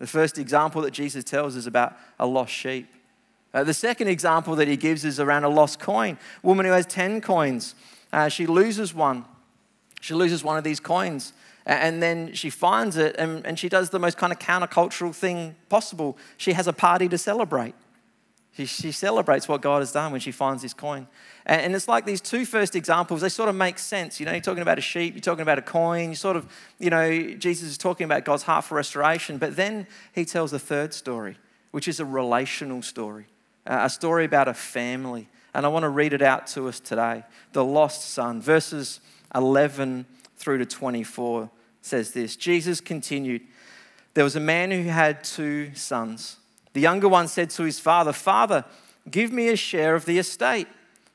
The 0.04 0.08
first 0.08 0.38
example 0.38 0.82
that 0.82 0.92
Jesus 0.92 1.24
tells 1.24 1.56
is 1.56 1.66
about 1.66 1.98
a 2.20 2.28
lost 2.28 2.52
sheep. 2.52 2.90
Uh, 3.54 3.64
the 3.64 3.74
second 3.74 4.10
example 4.10 4.54
that 4.58 4.68
he 4.68 4.76
gives 4.76 5.06
is 5.06 5.18
around 5.18 5.46
a 5.46 5.48
lost 5.48 5.80
coin. 5.80 6.18
A 6.44 6.46
woman 6.46 6.66
who 6.66 6.74
has 6.74 6.86
10 6.88 7.22
coins, 7.22 7.74
uh, 8.12 8.28
she 8.28 8.46
loses 8.46 8.94
one. 8.94 9.24
She 10.02 10.14
loses 10.14 10.44
one 10.44 10.58
of 10.58 10.66
these 10.66 10.82
coins. 10.82 11.32
And 11.66 12.04
then 12.04 12.34
she 12.34 12.50
finds 12.50 12.98
it 12.98 13.16
and, 13.18 13.46
and 13.46 13.58
she 13.58 13.70
does 13.70 13.92
the 13.92 13.98
most 13.98 14.18
kind 14.18 14.34
of 14.34 14.40
countercultural 14.40 15.16
thing 15.16 15.56
possible. 15.70 16.18
She 16.36 16.52
has 16.52 16.68
a 16.68 16.74
party 16.74 17.08
to 17.08 17.18
celebrate. 17.18 17.74
She, 18.56 18.66
she 18.66 18.92
celebrates 18.92 19.48
what 19.48 19.62
God 19.62 19.80
has 19.80 19.92
done 19.92 20.12
when 20.12 20.22
she 20.22 20.32
finds 20.32 20.62
this 20.62 20.74
coin. 20.74 21.08
And, 21.46 21.62
and 21.62 21.76
it's 21.76 21.88
like 21.88 22.06
these 22.06 22.22
two 22.22 22.46
first 22.46 22.76
examples, 22.76 23.22
they 23.22 23.30
sort 23.30 23.50
of 23.50 23.56
make 23.56 23.80
sense. 23.80 24.20
You 24.20 24.28
know, 24.28 24.32
you're 24.32 24.42
talking 24.42 24.62
about 24.62 24.78
a 24.78 24.82
sheep, 24.82 25.16
you're 25.16 25.22
talking 25.22 25.42
about 25.42 25.58
a 25.58 25.64
coin, 25.64 26.10
you 26.10 26.16
sort 26.16 26.36
of, 26.36 26.46
you 26.78 26.92
know, 26.92 27.34
Jesus 27.34 27.70
is 27.70 27.78
talking 27.78 28.06
about 28.06 28.26
God's 28.26 28.44
heart 28.44 28.66
for 28.66 28.76
restoration. 28.76 29.40
But 29.40 29.56
then 29.56 29.88
he 30.14 30.24
tells 30.24 30.54
a 30.54 30.60
third 30.60 30.94
story, 30.94 31.38
which 31.72 31.88
is 31.88 32.00
a 32.00 32.06
relational 32.06 32.84
story, 32.84 33.26
a 33.66 33.90
story 33.90 34.26
about 34.26 34.48
a 34.48 34.54
family. 34.54 35.28
And 35.56 35.66
I 35.66 35.70
want 35.70 35.84
to 35.84 35.90
read 35.90 36.14
it 36.14 36.22
out 36.22 36.46
to 36.48 36.68
us 36.68 36.80
today. 36.80 37.24
The 37.54 37.66
lost 37.66 38.12
son, 38.12 38.40
verses 38.40 39.00
11 39.34 40.06
through 40.38 40.60
to 40.60 40.66
24 40.66 41.50
says 41.82 42.12
this 42.12 42.36
Jesus 42.36 42.82
continued, 42.82 43.42
There 44.14 44.24
was 44.24 44.36
a 44.36 44.40
man 44.40 44.70
who 44.70 44.84
had 44.84 45.24
two 45.24 45.74
sons. 45.74 46.38
The 46.74 46.82
younger 46.82 47.08
one 47.08 47.28
said 47.28 47.50
to 47.52 47.64
his 47.64 47.80
father, 47.80 48.14
Father, 48.14 48.66
give 49.10 49.32
me 49.32 49.50
a 49.50 49.56
share 49.56 49.96
of 49.96 50.06
the 50.06 50.18
estate. 50.18 50.68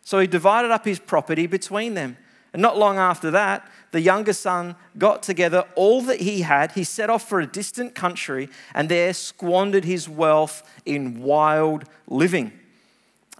So 0.02 0.18
he 0.18 0.26
divided 0.26 0.70
up 0.70 0.84
his 0.84 0.98
property 0.98 1.46
between 1.46 1.94
them. 1.94 2.16
And 2.52 2.62
not 2.62 2.78
long 2.78 2.96
after 2.96 3.30
that, 3.32 3.70
the 3.90 4.00
younger 4.00 4.32
son 4.32 4.74
got 4.96 5.22
together 5.22 5.66
all 5.74 6.00
that 6.02 6.20
he 6.20 6.40
had. 6.40 6.72
He 6.72 6.84
set 6.84 7.10
off 7.10 7.28
for 7.28 7.40
a 7.40 7.46
distant 7.46 7.94
country 7.94 8.48
and 8.74 8.88
there 8.88 9.12
squandered 9.12 9.84
his 9.84 10.08
wealth 10.08 10.62
in 10.86 11.20
wild 11.20 11.84
living. 12.06 12.52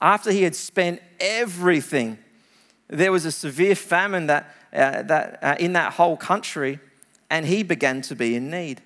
After 0.01 0.31
he 0.31 0.43
had 0.43 0.55
spent 0.55 1.01
everything, 1.19 2.19
There 2.89 3.13
was 3.13 3.27
a 3.27 3.33
severe 3.33 3.75
famine 3.75 4.27
that, 4.29 4.55
uh, 4.73 5.03
that, 5.03 5.39
uh, 5.43 5.57
in 5.61 5.75
that 5.75 5.93
whole 5.95 6.17
country, 6.17 6.81
and 7.29 7.45
he 7.47 7.63
began 7.63 8.01
to 8.03 8.17
be 8.17 8.35
in 8.35 8.51
need. 8.51 8.81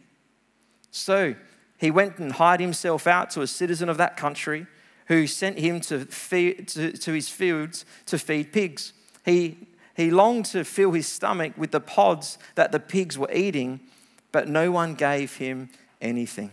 So 0.90 1.34
he 1.82 1.90
went 1.90 2.18
and 2.18 2.30
hired 2.30 2.60
himself 2.60 3.08
out 3.08 3.30
to 3.30 3.42
a 3.42 3.46
citizen 3.48 3.88
of 3.88 3.96
that 3.96 4.16
country 4.16 4.68
who 5.06 5.26
sent 5.26 5.58
him 5.58 5.80
to, 5.80 6.04
feed, 6.04 6.68
to, 6.68 6.92
to 6.92 7.12
his 7.12 7.28
fields 7.28 7.84
to 8.06 8.20
feed 8.20 8.52
pigs. 8.52 8.92
He, 9.24 9.66
he 9.96 10.12
longed 10.12 10.44
to 10.46 10.62
fill 10.62 10.92
his 10.92 11.08
stomach 11.08 11.54
with 11.56 11.72
the 11.72 11.80
pods 11.80 12.38
that 12.54 12.70
the 12.70 12.78
pigs 12.78 13.18
were 13.18 13.32
eating, 13.32 13.80
but 14.30 14.46
no 14.46 14.70
one 14.70 14.94
gave 14.94 15.38
him 15.38 15.70
anything. 16.00 16.52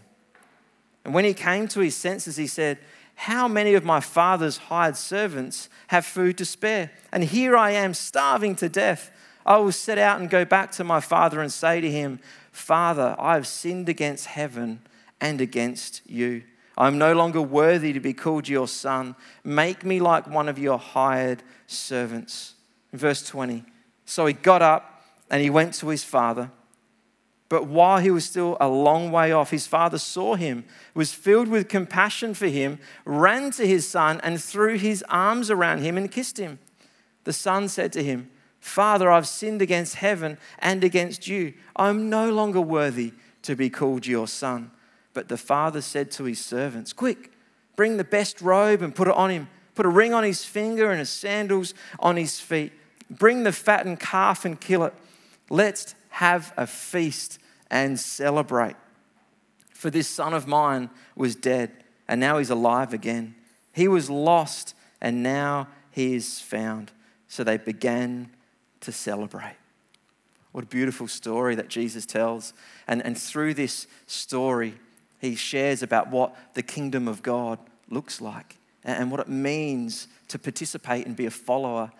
And 1.06 1.14
when 1.14 1.26
he 1.26 1.36
came 1.36 1.68
to 1.70 1.80
his 1.80 1.96
senses, 1.96 2.36
he 2.38 2.48
said, 2.48 2.80
How 3.14 3.48
many 3.48 3.76
of 3.76 3.86
my 3.86 4.00
father's 4.00 4.58
hired 4.58 4.98
servants 4.98 5.70
have 5.90 6.08
food 6.08 6.40
to 6.40 6.46
spare? 6.46 6.90
And 7.12 7.24
here 7.24 7.56
I 7.56 7.70
am 7.70 7.94
starving 7.94 8.56
to 8.56 8.68
death. 8.68 9.12
I 9.46 9.58
will 9.58 9.74
set 9.74 10.00
out 10.00 10.20
and 10.20 10.28
go 10.28 10.44
back 10.44 10.72
to 10.72 10.84
my 10.84 11.00
father 11.00 11.40
and 11.40 11.54
say 11.54 11.82
to 11.82 11.92
him, 11.92 12.20
Father, 12.52 13.16
I 13.20 13.36
have 13.36 13.46
sinned 13.46 13.90
against 13.90 14.26
heaven 14.26 14.82
and 15.22 15.42
against 15.42 16.02
you. 16.10 16.44
I 16.78 16.88
am 16.88 16.98
no 16.98 17.14
longer 17.14 17.42
worthy 17.42 17.92
to 17.94 18.00
be 18.00 18.14
called 18.14 18.48
your 18.48 18.68
son. 18.68 19.16
Make 19.44 19.84
me 19.84 20.00
like 20.00 20.28
one 20.28 20.48
of 20.48 20.58
your 20.58 20.78
hired 20.78 21.44
servants. 21.68 22.56
Verse 22.94 23.26
20. 23.28 23.66
So 24.06 24.26
he 24.26 24.34
got 24.34 24.62
up 24.62 25.04
and 25.30 25.42
he 25.42 25.50
went 25.50 25.74
to 25.76 25.90
his 25.90 26.04
father. 26.04 26.52
But 27.50 27.66
while 27.66 27.98
he 27.98 28.12
was 28.12 28.26
still 28.26 28.56
a 28.62 28.70
long 28.70 29.12
way 29.12 29.32
off, 29.32 29.50
his 29.50 29.66
father 29.66 29.98
saw 29.98 30.36
him, 30.36 30.66
was 30.94 31.14
filled 31.14 31.48
with 31.48 31.68
compassion 31.68 32.36
for 32.36 32.48
him, 32.48 32.80
ran 33.06 33.50
to 33.52 33.68
his 33.68 33.88
son, 33.88 34.22
and 34.24 34.42
threw 34.42 34.78
his 34.78 35.04
arms 35.10 35.50
around 35.50 35.82
him 35.82 35.98
and 35.98 36.12
kissed 36.12 36.38
him. 36.38 36.60
The 37.24 37.34
son 37.34 37.68
said 37.68 37.92
to 37.94 38.04
him, 38.04 38.30
Father, 38.60 39.10
I've 39.10 39.28
sinned 39.28 39.62
against 39.62 39.96
heaven 39.96 40.38
and 40.60 40.84
against 40.84 41.28
you. 41.28 41.54
I'm 41.76 42.10
no 42.10 42.32
longer 42.32 42.62
worthy 42.62 43.14
to 43.42 43.56
be 43.56 43.70
called 43.70 44.06
your 44.06 44.28
son. 44.28 44.72
But 45.20 45.28
the 45.28 45.36
father 45.36 45.82
said 45.82 46.12
to 46.12 46.24
his 46.24 46.40
servants, 46.40 46.94
Quick, 46.94 47.34
bring 47.76 47.98
the 47.98 48.06
best 48.06 48.40
robe 48.40 48.82
and 48.82 48.96
put 48.96 49.10
it 49.10 49.14
on 49.16 49.30
him. 49.30 49.50
Put 49.76 49.86
a 49.86 49.90
ring 49.90 50.14
on 50.14 50.24
his 50.24 50.46
finger 50.46 50.92
and 50.92 51.00
his 51.00 51.10
sandals 51.10 51.74
on 52.00 52.16
his 52.16 52.40
feet. 52.40 52.72
Bring 53.10 53.44
the 53.44 53.52
fattened 53.52 54.00
calf 54.00 54.46
and 54.46 54.58
kill 54.58 54.86
it. 54.86 54.94
Let's 55.50 55.94
have 56.08 56.54
a 56.56 56.66
feast 56.66 57.38
and 57.70 58.00
celebrate. 58.00 58.78
For 59.74 59.90
this 59.90 60.08
son 60.08 60.34
of 60.34 60.48
mine 60.48 60.90
was 61.18 61.36
dead, 61.36 61.74
and 62.08 62.22
now 62.22 62.38
he's 62.38 62.50
alive 62.50 62.94
again. 62.94 63.36
He 63.74 63.90
was 63.90 64.10
lost, 64.10 64.74
and 65.02 65.22
now 65.22 65.68
he 65.92 66.16
is 66.16 66.40
found. 66.40 66.94
So 67.28 67.44
they 67.44 67.58
began 67.58 68.30
to 68.80 68.94
celebrate. 68.94 69.58
What 70.54 70.64
a 70.64 70.68
beautiful 70.68 71.10
story 71.10 71.56
that 71.56 71.68
Jesus 71.68 72.06
tells. 72.06 72.54
And, 72.88 73.06
and 73.06 73.18
through 73.18 73.56
this 73.56 73.86
story, 74.08 74.76
he 75.20 75.36
shares 75.36 75.84
about 75.84 76.10
what 76.10 76.36
the 76.54 76.64
kingdom 76.64 77.08
of 77.08 77.22
God 77.22 77.60
looks 77.90 78.22
like 78.22 78.58
and 78.84 79.12
what 79.12 79.20
it 79.20 79.28
means 79.28 80.08
to 80.30 80.40
participate 80.40 81.06
and 81.06 81.16
be 81.16 81.26
a 81.26 81.32
follower 81.32 81.92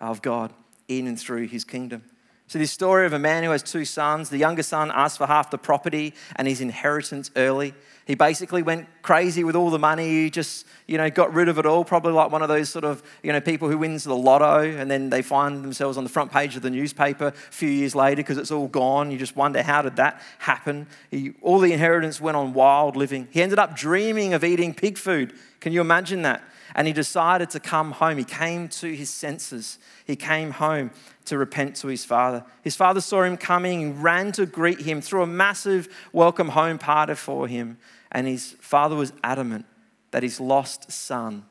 of 0.00 0.22
God 0.22 0.52
in 0.88 1.06
and 1.06 1.18
through 1.18 1.46
his 1.48 1.64
kingdom. 1.64 2.04
So, 2.48 2.60
this 2.60 2.70
story 2.70 3.06
of 3.06 3.12
a 3.12 3.18
man 3.18 3.42
who 3.42 3.50
has 3.50 3.62
two 3.64 3.84
sons. 3.84 4.30
The 4.30 4.38
younger 4.38 4.62
son 4.62 4.92
asked 4.94 5.18
for 5.18 5.26
half 5.26 5.50
the 5.50 5.58
property 5.58 6.14
and 6.36 6.46
his 6.46 6.60
inheritance 6.60 7.28
early. 7.34 7.74
He 8.06 8.14
basically 8.14 8.62
went 8.62 8.86
crazy 9.02 9.42
with 9.42 9.56
all 9.56 9.68
the 9.68 9.80
money. 9.80 10.08
He 10.08 10.30
just, 10.30 10.64
you 10.86 10.96
know, 10.96 11.10
got 11.10 11.34
rid 11.34 11.48
of 11.48 11.58
it 11.58 11.66
all. 11.66 11.84
Probably 11.84 12.12
like 12.12 12.30
one 12.30 12.42
of 12.42 12.48
those 12.48 12.68
sort 12.68 12.84
of, 12.84 13.02
you 13.24 13.32
know, 13.32 13.40
people 13.40 13.68
who 13.68 13.78
wins 13.78 14.04
the 14.04 14.14
lotto 14.14 14.60
and 14.60 14.88
then 14.88 15.10
they 15.10 15.22
find 15.22 15.64
themselves 15.64 15.98
on 15.98 16.04
the 16.04 16.10
front 16.10 16.30
page 16.30 16.54
of 16.54 16.62
the 16.62 16.70
newspaper 16.70 17.26
a 17.26 17.32
few 17.32 17.68
years 17.68 17.96
later 17.96 18.16
because 18.16 18.38
it's 18.38 18.52
all 18.52 18.68
gone. 18.68 19.10
You 19.10 19.18
just 19.18 19.34
wonder 19.34 19.60
how 19.60 19.82
did 19.82 19.96
that 19.96 20.22
happen? 20.38 20.86
He, 21.10 21.32
all 21.42 21.58
the 21.58 21.72
inheritance 21.72 22.20
went 22.20 22.36
on 22.36 22.52
wild 22.52 22.94
living. 22.94 23.26
He 23.32 23.42
ended 23.42 23.58
up 23.58 23.74
dreaming 23.74 24.34
of 24.34 24.44
eating 24.44 24.72
pig 24.72 24.98
food. 24.98 25.34
Can 25.58 25.72
you 25.72 25.80
imagine 25.80 26.22
that? 26.22 26.44
And 26.76 26.86
he 26.86 26.92
decided 26.92 27.50
to 27.50 27.60
come 27.60 27.90
home. 27.90 28.18
He 28.18 28.24
came 28.24 28.68
to 28.68 28.94
his 28.94 29.10
senses. 29.10 29.78
He 30.04 30.14
came 30.14 30.52
home 30.52 30.92
to 31.26 31.38
repent 31.38 31.76
to 31.76 31.88
his 31.88 32.04
father. 32.04 32.44
His 32.62 32.76
father 32.76 33.00
saw 33.00 33.22
him 33.22 33.36
coming 33.36 33.82
and 33.82 34.02
ran 34.02 34.32
to 34.32 34.46
greet 34.46 34.80
him, 34.80 35.00
threw 35.00 35.22
a 35.22 35.26
massive 35.26 35.88
welcome 36.12 36.48
home 36.50 36.78
party 36.78 37.14
for 37.14 37.46
him. 37.46 37.78
And 38.10 38.26
his 38.26 38.56
father 38.60 38.96
was 38.96 39.12
adamant 39.22 39.66
that 40.12 40.22
his 40.22 40.40
lost 40.40 40.90
son 40.90 41.44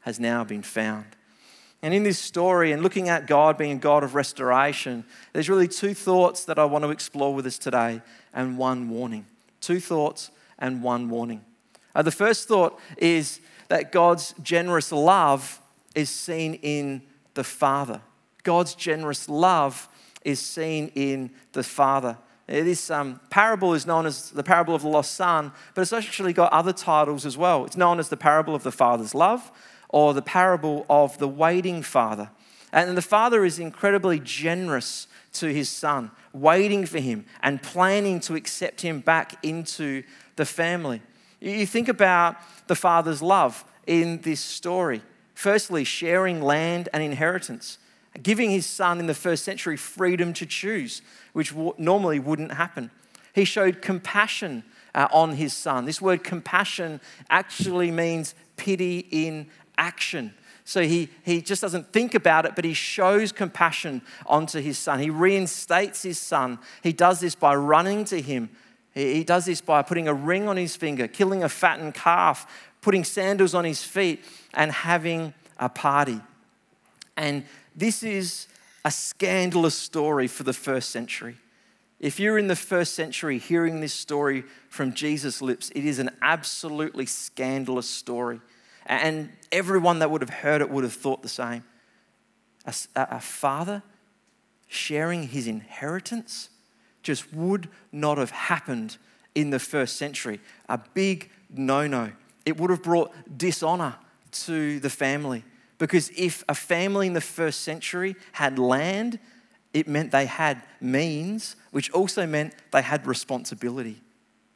has 0.00 0.20
now 0.20 0.44
been 0.44 0.62
found. 0.62 1.06
And 1.82 1.92
in 1.92 2.02
this 2.02 2.18
story, 2.18 2.72
and 2.72 2.82
looking 2.82 3.08
at 3.08 3.26
God 3.26 3.58
being 3.58 3.72
a 3.72 3.80
God 3.80 4.04
of 4.04 4.14
restoration, 4.14 5.04
there's 5.32 5.50
really 5.50 5.68
two 5.68 5.92
thoughts 5.92 6.44
that 6.44 6.58
I 6.58 6.64
want 6.64 6.84
to 6.84 6.90
explore 6.90 7.34
with 7.34 7.44
us 7.44 7.58
today, 7.58 8.00
and 8.32 8.56
one 8.56 8.88
warning. 8.88 9.26
Two 9.60 9.80
thoughts 9.80 10.30
and 10.58 10.82
one 10.82 11.10
warning. 11.10 11.42
Uh, 11.94 12.02
the 12.02 12.10
first 12.10 12.48
thought 12.48 12.78
is 12.96 13.40
that 13.68 13.92
God's 13.92 14.34
generous 14.42 14.92
love 14.92 15.60
is 15.94 16.10
seen 16.10 16.54
in 16.54 17.02
the 17.34 17.44
Father. 17.44 18.00
God's 18.44 18.74
generous 18.74 19.28
love 19.28 19.88
is 20.24 20.40
seen 20.40 20.92
in 20.94 21.30
the 21.52 21.62
Father. 21.62 22.16
This 22.46 22.90
um, 22.90 23.20
parable 23.30 23.72
is 23.74 23.86
known 23.86 24.04
as 24.04 24.30
the 24.30 24.42
parable 24.42 24.74
of 24.74 24.82
the 24.82 24.88
lost 24.88 25.14
son, 25.14 25.50
but 25.74 25.82
it's 25.82 25.92
actually 25.92 26.34
got 26.34 26.52
other 26.52 26.72
titles 26.72 27.24
as 27.24 27.36
well. 27.36 27.64
It's 27.64 27.76
known 27.76 27.98
as 27.98 28.10
the 28.10 28.16
parable 28.16 28.54
of 28.54 28.62
the 28.62 28.72
father's 28.72 29.14
love 29.14 29.50
or 29.88 30.12
the 30.12 30.22
parable 30.22 30.84
of 30.90 31.16
the 31.18 31.28
waiting 31.28 31.82
father. 31.82 32.30
And 32.72 32.96
the 32.96 33.02
father 33.02 33.44
is 33.44 33.58
incredibly 33.58 34.18
generous 34.18 35.06
to 35.34 35.46
his 35.46 35.68
son, 35.68 36.10
waiting 36.32 36.84
for 36.84 36.98
him 36.98 37.24
and 37.42 37.62
planning 37.62 38.20
to 38.20 38.34
accept 38.34 38.82
him 38.82 39.00
back 39.00 39.42
into 39.42 40.02
the 40.36 40.44
family. 40.44 41.00
You 41.40 41.66
think 41.66 41.88
about 41.88 42.36
the 42.66 42.74
father's 42.74 43.22
love 43.22 43.64
in 43.86 44.20
this 44.22 44.40
story. 44.40 45.02
Firstly, 45.34 45.84
sharing 45.84 46.42
land 46.42 46.88
and 46.92 47.02
inheritance 47.02 47.78
giving 48.22 48.50
his 48.50 48.66
son 48.66 49.00
in 49.00 49.06
the 49.06 49.14
first 49.14 49.44
century 49.44 49.76
freedom 49.76 50.32
to 50.34 50.46
choose, 50.46 51.02
which 51.32 51.54
normally 51.78 52.18
wouldn't 52.18 52.52
happen. 52.52 52.90
He 53.34 53.44
showed 53.44 53.82
compassion 53.82 54.64
uh, 54.94 55.08
on 55.12 55.32
his 55.32 55.52
son. 55.52 55.84
This 55.84 56.00
word 56.00 56.22
compassion 56.22 57.00
actually 57.28 57.90
means 57.90 58.34
pity 58.56 59.08
in 59.10 59.48
action. 59.76 60.32
So 60.64 60.82
he, 60.82 61.10
he 61.24 61.42
just 61.42 61.60
doesn't 61.60 61.92
think 61.92 62.14
about 62.14 62.46
it, 62.46 62.54
but 62.54 62.64
he 62.64 62.72
shows 62.72 63.32
compassion 63.32 64.00
onto 64.24 64.60
his 64.60 64.78
son. 64.78 64.98
He 64.98 65.10
reinstates 65.10 66.02
his 66.02 66.18
son. 66.18 66.58
He 66.82 66.92
does 66.92 67.20
this 67.20 67.34
by 67.34 67.54
running 67.54 68.04
to 68.06 68.20
him. 68.20 68.48
He, 68.94 69.14
he 69.14 69.24
does 69.24 69.44
this 69.44 69.60
by 69.60 69.82
putting 69.82 70.08
a 70.08 70.14
ring 70.14 70.48
on 70.48 70.56
his 70.56 70.74
finger, 70.74 71.06
killing 71.06 71.42
a 71.42 71.48
fattened 71.48 71.94
calf, 71.94 72.70
putting 72.80 73.04
sandals 73.04 73.54
on 73.54 73.64
his 73.64 73.82
feet, 73.82 74.24
and 74.54 74.72
having 74.72 75.34
a 75.58 75.68
party. 75.68 76.20
And 77.16 77.44
this 77.74 78.02
is 78.02 78.46
a 78.84 78.90
scandalous 78.90 79.74
story 79.74 80.26
for 80.26 80.42
the 80.42 80.52
first 80.52 80.90
century. 80.90 81.36
If 82.00 82.20
you're 82.20 82.38
in 82.38 82.48
the 82.48 82.56
first 82.56 82.94
century 82.94 83.38
hearing 83.38 83.80
this 83.80 83.94
story 83.94 84.44
from 84.68 84.92
Jesus' 84.92 85.40
lips, 85.40 85.70
it 85.70 85.84
is 85.84 85.98
an 85.98 86.10
absolutely 86.20 87.06
scandalous 87.06 87.88
story. 87.88 88.40
And 88.86 89.30
everyone 89.50 90.00
that 90.00 90.10
would 90.10 90.20
have 90.20 90.30
heard 90.30 90.60
it 90.60 90.68
would 90.68 90.84
have 90.84 90.92
thought 90.92 91.22
the 91.22 91.28
same. 91.28 91.64
A, 92.66 92.74
a 92.96 93.20
father 93.20 93.82
sharing 94.66 95.28
his 95.28 95.46
inheritance 95.46 96.50
just 97.02 97.32
would 97.32 97.68
not 97.92 98.18
have 98.18 98.30
happened 98.30 98.98
in 99.34 99.50
the 99.50 99.58
first 99.58 99.96
century. 99.96 100.40
A 100.68 100.78
big 100.78 101.30
no 101.50 101.86
no. 101.86 102.12
It 102.44 102.58
would 102.58 102.70
have 102.70 102.82
brought 102.82 103.12
dishonor 103.38 103.96
to 104.32 104.80
the 104.80 104.90
family. 104.90 105.44
Because 105.78 106.10
if 106.16 106.44
a 106.48 106.54
family 106.54 107.06
in 107.06 107.12
the 107.14 107.20
first 107.20 107.62
century 107.62 108.16
had 108.32 108.58
land, 108.58 109.18
it 109.72 109.88
meant 109.88 110.12
they 110.12 110.26
had 110.26 110.62
means, 110.80 111.56
which 111.72 111.90
also 111.90 112.26
meant 112.26 112.54
they 112.70 112.82
had 112.82 113.06
responsibility. 113.06 114.00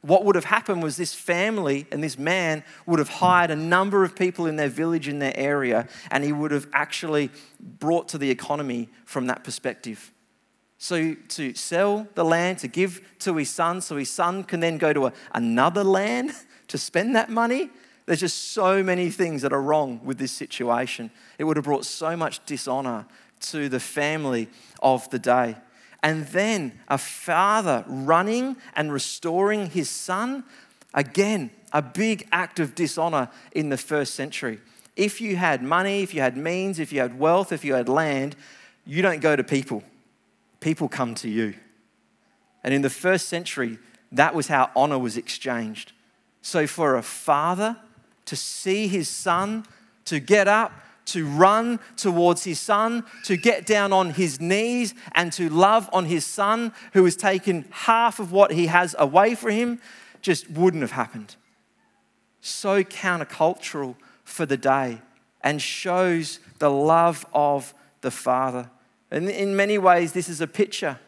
What 0.01 0.23
would 0.23 0.35
have 0.35 0.45
happened 0.45 0.81
was 0.81 0.95
this 0.95 1.13
family 1.13 1.85
and 1.91 2.01
this 2.01 2.17
man 2.17 2.63
would 2.85 2.99
have 2.99 3.09
hired 3.09 3.51
a 3.51 3.55
number 3.55 4.05
of 4.05 4.15
people 4.15 4.45
in 4.45 4.55
their 4.55 4.69
village, 4.69 5.09
in 5.09 5.19
their 5.19 5.35
area, 5.35 5.89
and 6.09 6.23
he 6.23 6.31
would 6.31 6.51
have 6.51 6.67
actually 6.71 7.31
brought 7.59 8.07
to 8.09 8.17
the 8.17 8.31
economy 8.31 8.87
from 9.03 9.27
that 9.27 9.43
perspective. 9.43 10.13
So, 10.77 11.13
to 11.13 11.53
sell 11.55 12.07
the 12.15 12.23
land, 12.23 12.59
to 12.59 12.69
give 12.69 13.01
to 13.19 13.35
his 13.35 13.49
son, 13.49 13.81
so 13.81 13.97
his 13.97 14.09
son 14.09 14.45
can 14.45 14.61
then 14.61 14.77
go 14.77 14.93
to 14.93 15.07
a, 15.07 15.13
another 15.33 15.83
land 15.83 16.31
to 16.69 16.77
spend 16.77 17.13
that 17.17 17.29
money, 17.29 17.69
there's 18.09 18.21
just 18.21 18.53
so 18.53 18.81
many 18.81 19.11
things 19.11 19.43
that 19.43 19.53
are 19.53 19.61
wrong 19.61 20.01
with 20.03 20.17
this 20.17 20.31
situation. 20.31 21.11
It 21.37 21.43
would 21.43 21.57
have 21.57 21.65
brought 21.65 21.85
so 21.85 22.17
much 22.17 22.43
dishonor 22.43 23.05
to 23.41 23.69
the 23.69 23.79
family 23.79 24.49
of 24.81 25.07
the 25.11 25.19
day. 25.19 25.57
And 26.01 26.25
then 26.25 26.79
a 26.87 26.97
father 26.97 27.85
running 27.85 28.57
and 28.75 28.91
restoring 28.91 29.69
his 29.69 29.91
son, 29.91 30.43
again, 30.91 31.51
a 31.71 31.83
big 31.83 32.27
act 32.31 32.59
of 32.59 32.73
dishonor 32.73 33.29
in 33.51 33.69
the 33.69 33.77
first 33.77 34.15
century. 34.15 34.59
if 34.95 35.21
you 35.21 35.35
had 35.35 35.61
money, 35.61 36.01
if 36.01 36.15
you 36.15 36.21
had 36.21 36.35
means, 36.35 36.79
if 36.79 36.91
you 36.91 37.01
had 37.01 37.19
wealth, 37.19 37.51
if 37.51 37.63
you 37.63 37.75
had 37.75 37.87
land, 37.87 38.35
you 38.87 39.03
don't 39.03 39.21
go 39.21 39.35
to 39.35 39.43
people. 39.43 39.83
People 40.61 40.89
come 40.89 41.13
to 41.13 41.29
you. 41.29 41.53
And 42.63 42.73
in 42.73 42.81
the 42.81 42.89
first 42.89 43.29
century, 43.29 43.77
that 44.11 44.33
was 44.33 44.47
how 44.47 44.71
honor 44.75 44.97
was 44.97 45.15
exchanged. 45.15 45.91
So 46.41 46.65
for 46.65 46.95
a 46.95 47.03
father 47.03 47.77
to 48.29 48.35
see 48.35 48.87
his 48.87 49.09
son, 49.09 49.65
to 50.05 50.19
get 50.19 50.47
up, 50.47 50.71
to 51.05 51.25
run 51.25 51.79
towards 51.97 52.43
his 52.43 52.59
son, 52.59 53.03
to 53.23 53.35
get 53.35 53.65
down 53.65 53.91
on 53.91 54.11
his 54.11 54.39
knees 54.39 54.93
and 55.15 55.33
to 55.33 55.49
love 55.49 55.89
on 55.91 56.05
his 56.05 56.27
son 56.27 56.71
who 56.93 57.03
has 57.05 57.15
taken 57.15 57.65
half 57.71 58.19
of 58.19 58.31
what 58.31 58.51
he 58.51 58.67
has 58.67 58.95
away 58.99 59.33
from 59.33 59.49
him, 59.49 59.81
just 60.21 60.47
wouldn't 60.51 60.81
have 60.81 60.91
happened. 60.91 61.35
So 62.39 62.83
countercultural 62.83 63.95
for 64.23 64.45
the 64.45 64.57
day 64.57 65.01
and 65.41 65.59
shows 65.59 66.39
the 66.59 66.69
love 66.69 67.25
of 67.33 67.73
the 68.01 68.11
Father. 68.11 68.69
And 69.09 69.27
in 69.27 69.55
many 69.55 69.79
ways, 69.79 70.11
this 70.11 70.29
is 70.29 70.39
a 70.39 70.47
picture, 70.47 70.99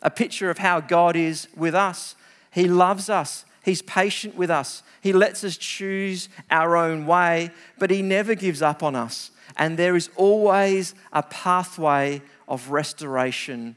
a 0.00 0.08
picture 0.10 0.48
of 0.48 0.56
how 0.56 0.80
God 0.80 1.14
is 1.14 1.46
with 1.54 1.74
us. 1.74 2.14
He 2.50 2.66
loves 2.66 3.10
us, 3.10 3.44
He's 3.62 3.82
patient 3.82 4.36
with 4.36 4.50
us, 4.50 4.82
He 5.00 5.12
lets 5.12 5.44
us 5.44 5.56
choose 5.56 6.28
our 6.50 6.76
own 6.76 7.06
way, 7.06 7.50
but 7.78 7.90
He 7.90 8.02
never 8.02 8.34
gives 8.34 8.62
up 8.62 8.82
on 8.82 8.96
us. 8.96 9.30
And 9.56 9.78
there 9.78 9.96
is 9.96 10.10
always 10.16 10.94
a 11.12 11.22
pathway 11.22 12.22
of 12.48 12.70
restoration 12.70 13.76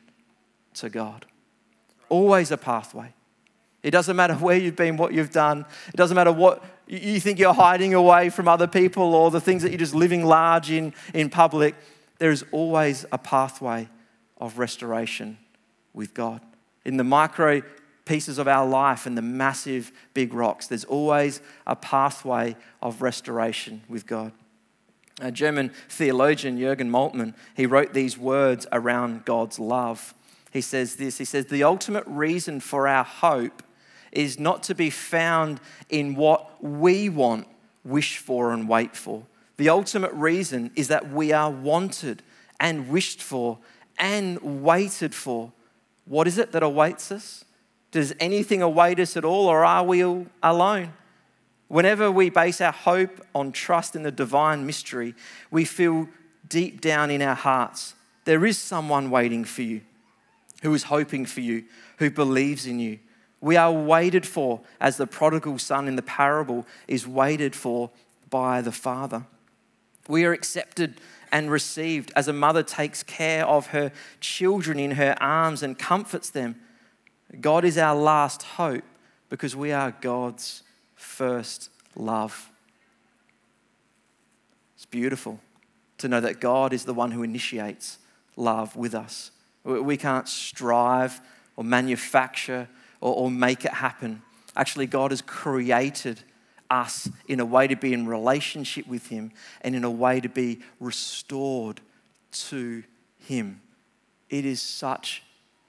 to 0.75 0.89
God. 0.89 1.25
Always 2.09 2.51
a 2.51 2.57
pathway. 2.57 3.13
It 3.81 3.91
doesn't 3.91 4.15
matter 4.15 4.35
where 4.35 4.55
you've 4.55 4.77
been, 4.77 4.95
what 4.97 5.13
you've 5.13 5.31
done. 5.31 5.65
It 5.89 5.97
doesn't 5.97 6.15
matter 6.15 6.31
what 6.31 6.63
you 6.87 7.19
think 7.19 7.37
you're 7.37 7.53
hiding 7.53 7.93
away 7.93 8.29
from 8.29 8.47
other 8.47 8.67
people 8.67 9.13
or 9.13 9.29
the 9.29 9.41
things 9.41 9.63
that 9.63 9.69
you're 9.69 9.79
just 9.79 9.95
living 9.95 10.25
large 10.25 10.71
in 10.71 10.93
in 11.13 11.29
public. 11.29 11.75
There 12.19 12.31
is 12.31 12.45
always 12.51 13.05
a 13.11 13.17
pathway 13.17 13.89
of 14.37 14.57
restoration 14.57 15.37
with 15.93 16.13
God. 16.13 16.41
In 16.85 16.97
the 16.97 17.03
micro 17.03 17.61
pieces 18.05 18.37
of 18.37 18.47
our 18.47 18.67
life 18.67 19.05
and 19.05 19.17
the 19.17 19.21
massive 19.21 19.91
big 20.13 20.33
rocks, 20.33 20.67
there's 20.67 20.83
always 20.83 21.41
a 21.65 21.75
pathway 21.75 22.55
of 22.81 23.01
restoration 23.01 23.81
with 23.87 24.05
God. 24.05 24.31
A 25.21 25.31
German 25.31 25.71
theologian, 25.89 26.57
Jürgen 26.57 26.89
Moltmann, 26.89 27.35
he 27.55 27.65
wrote 27.65 27.93
these 27.93 28.17
words 28.17 28.65
around 28.71 29.25
God's 29.25 29.59
love. 29.59 30.13
He 30.51 30.61
says 30.61 30.95
this 30.95 31.17
He 31.17 31.25
says, 31.25 31.45
The 31.45 31.63
ultimate 31.63 32.05
reason 32.07 32.59
for 32.59 32.87
our 32.87 33.03
hope 33.03 33.63
is 34.11 34.39
not 34.39 34.63
to 34.63 34.75
be 34.75 34.89
found 34.89 35.59
in 35.89 36.15
what 36.15 36.63
we 36.63 37.09
want, 37.09 37.47
wish 37.83 38.17
for, 38.17 38.51
and 38.51 38.67
wait 38.67 38.95
for. 38.95 39.23
The 39.57 39.69
ultimate 39.69 40.13
reason 40.13 40.71
is 40.75 40.87
that 40.87 41.11
we 41.11 41.31
are 41.31 41.49
wanted 41.49 42.23
and 42.59 42.89
wished 42.89 43.21
for 43.21 43.59
and 43.97 44.63
waited 44.63 45.13
for. 45.13 45.51
What 46.05 46.27
is 46.27 46.37
it 46.37 46.51
that 46.51 46.63
awaits 46.63 47.11
us? 47.11 47.45
Does 47.93 48.13
anything 48.19 48.61
await 48.61 48.99
us 48.99 49.15
at 49.15 49.23
all, 49.23 49.47
or 49.47 49.63
are 49.63 49.85
we 49.85 50.01
alone? 50.01 50.93
Whenever 51.69 52.11
we 52.11 52.29
base 52.29 52.59
our 52.59 52.73
hope 52.73 53.25
on 53.33 53.53
trust 53.53 53.95
in 53.95 54.03
the 54.03 54.11
divine 54.11 54.65
mystery, 54.65 55.15
we 55.49 55.63
feel 55.63 56.09
deep 56.49 56.81
down 56.81 57.09
in 57.09 57.21
our 57.21 57.35
hearts 57.35 57.95
there 58.25 58.45
is 58.45 58.57
someone 58.57 59.09
waiting 59.09 59.43
for 59.43 59.61
you, 59.61 59.81
who 60.61 60.73
is 60.73 60.83
hoping 60.83 61.25
for 61.25 61.41
you, 61.41 61.65
who 61.97 62.09
believes 62.09 62.65
in 62.65 62.79
you. 62.79 62.99
We 63.41 63.57
are 63.57 63.71
waited 63.71 64.25
for 64.25 64.61
as 64.79 64.97
the 64.97 65.07
prodigal 65.07 65.59
son 65.59 65.87
in 65.87 65.95
the 65.95 66.01
parable 66.01 66.65
is 66.87 67.07
waited 67.07 67.55
for 67.55 67.91
by 68.29 68.61
the 68.61 68.71
Father. 68.71 69.25
We 70.07 70.23
are 70.25 70.31
accepted 70.31 71.01
and 71.31 71.51
received 71.51 72.11
as 72.15 72.27
a 72.27 72.33
mother 72.33 72.63
takes 72.63 73.03
care 73.03 73.45
of 73.45 73.67
her 73.67 73.91
children 74.21 74.79
in 74.79 74.91
her 74.91 75.15
arms 75.19 75.63
and 75.63 75.77
comforts 75.77 76.29
them. 76.29 76.55
God 77.41 77.65
is 77.65 77.77
our 77.77 77.95
last 77.95 78.43
hope 78.43 78.83
because 79.29 79.55
we 79.55 79.71
are 79.71 79.95
God's 80.01 80.63
first 80.95 81.69
love. 81.95 82.49
It's 84.75 84.85
beautiful 84.85 85.39
to 85.97 86.07
know 86.07 86.21
that 86.21 86.39
God 86.39 86.73
is 86.73 86.85
the 86.85 86.93
one 86.93 87.11
who 87.11 87.23
initiates 87.23 87.97
love 88.35 88.75
with 88.75 88.93
us. 88.93 89.31
We 89.63 89.97
can't 89.97 90.27
strive 90.27 91.21
or 91.55 91.63
manufacture 91.63 92.67
or, 93.01 93.15
or 93.15 93.31
make 93.31 93.65
it 93.65 93.73
happen. 93.73 94.21
Actually, 94.55 94.87
God 94.87 95.11
has 95.11 95.21
created 95.21 96.21
us 96.69 97.09
in 97.27 97.39
a 97.39 97.45
way 97.45 97.67
to 97.67 97.75
be 97.75 97.93
in 97.93 98.07
relationship 98.07 98.87
with 98.87 99.07
Him 99.07 99.31
and 99.61 99.75
in 99.75 99.83
a 99.83 99.91
way 99.91 100.19
to 100.19 100.29
be 100.29 100.59
restored 100.79 101.81
to 102.31 102.83
Him. 103.19 103.61
It 104.29 104.45
is 104.45 104.61
such 104.61 105.23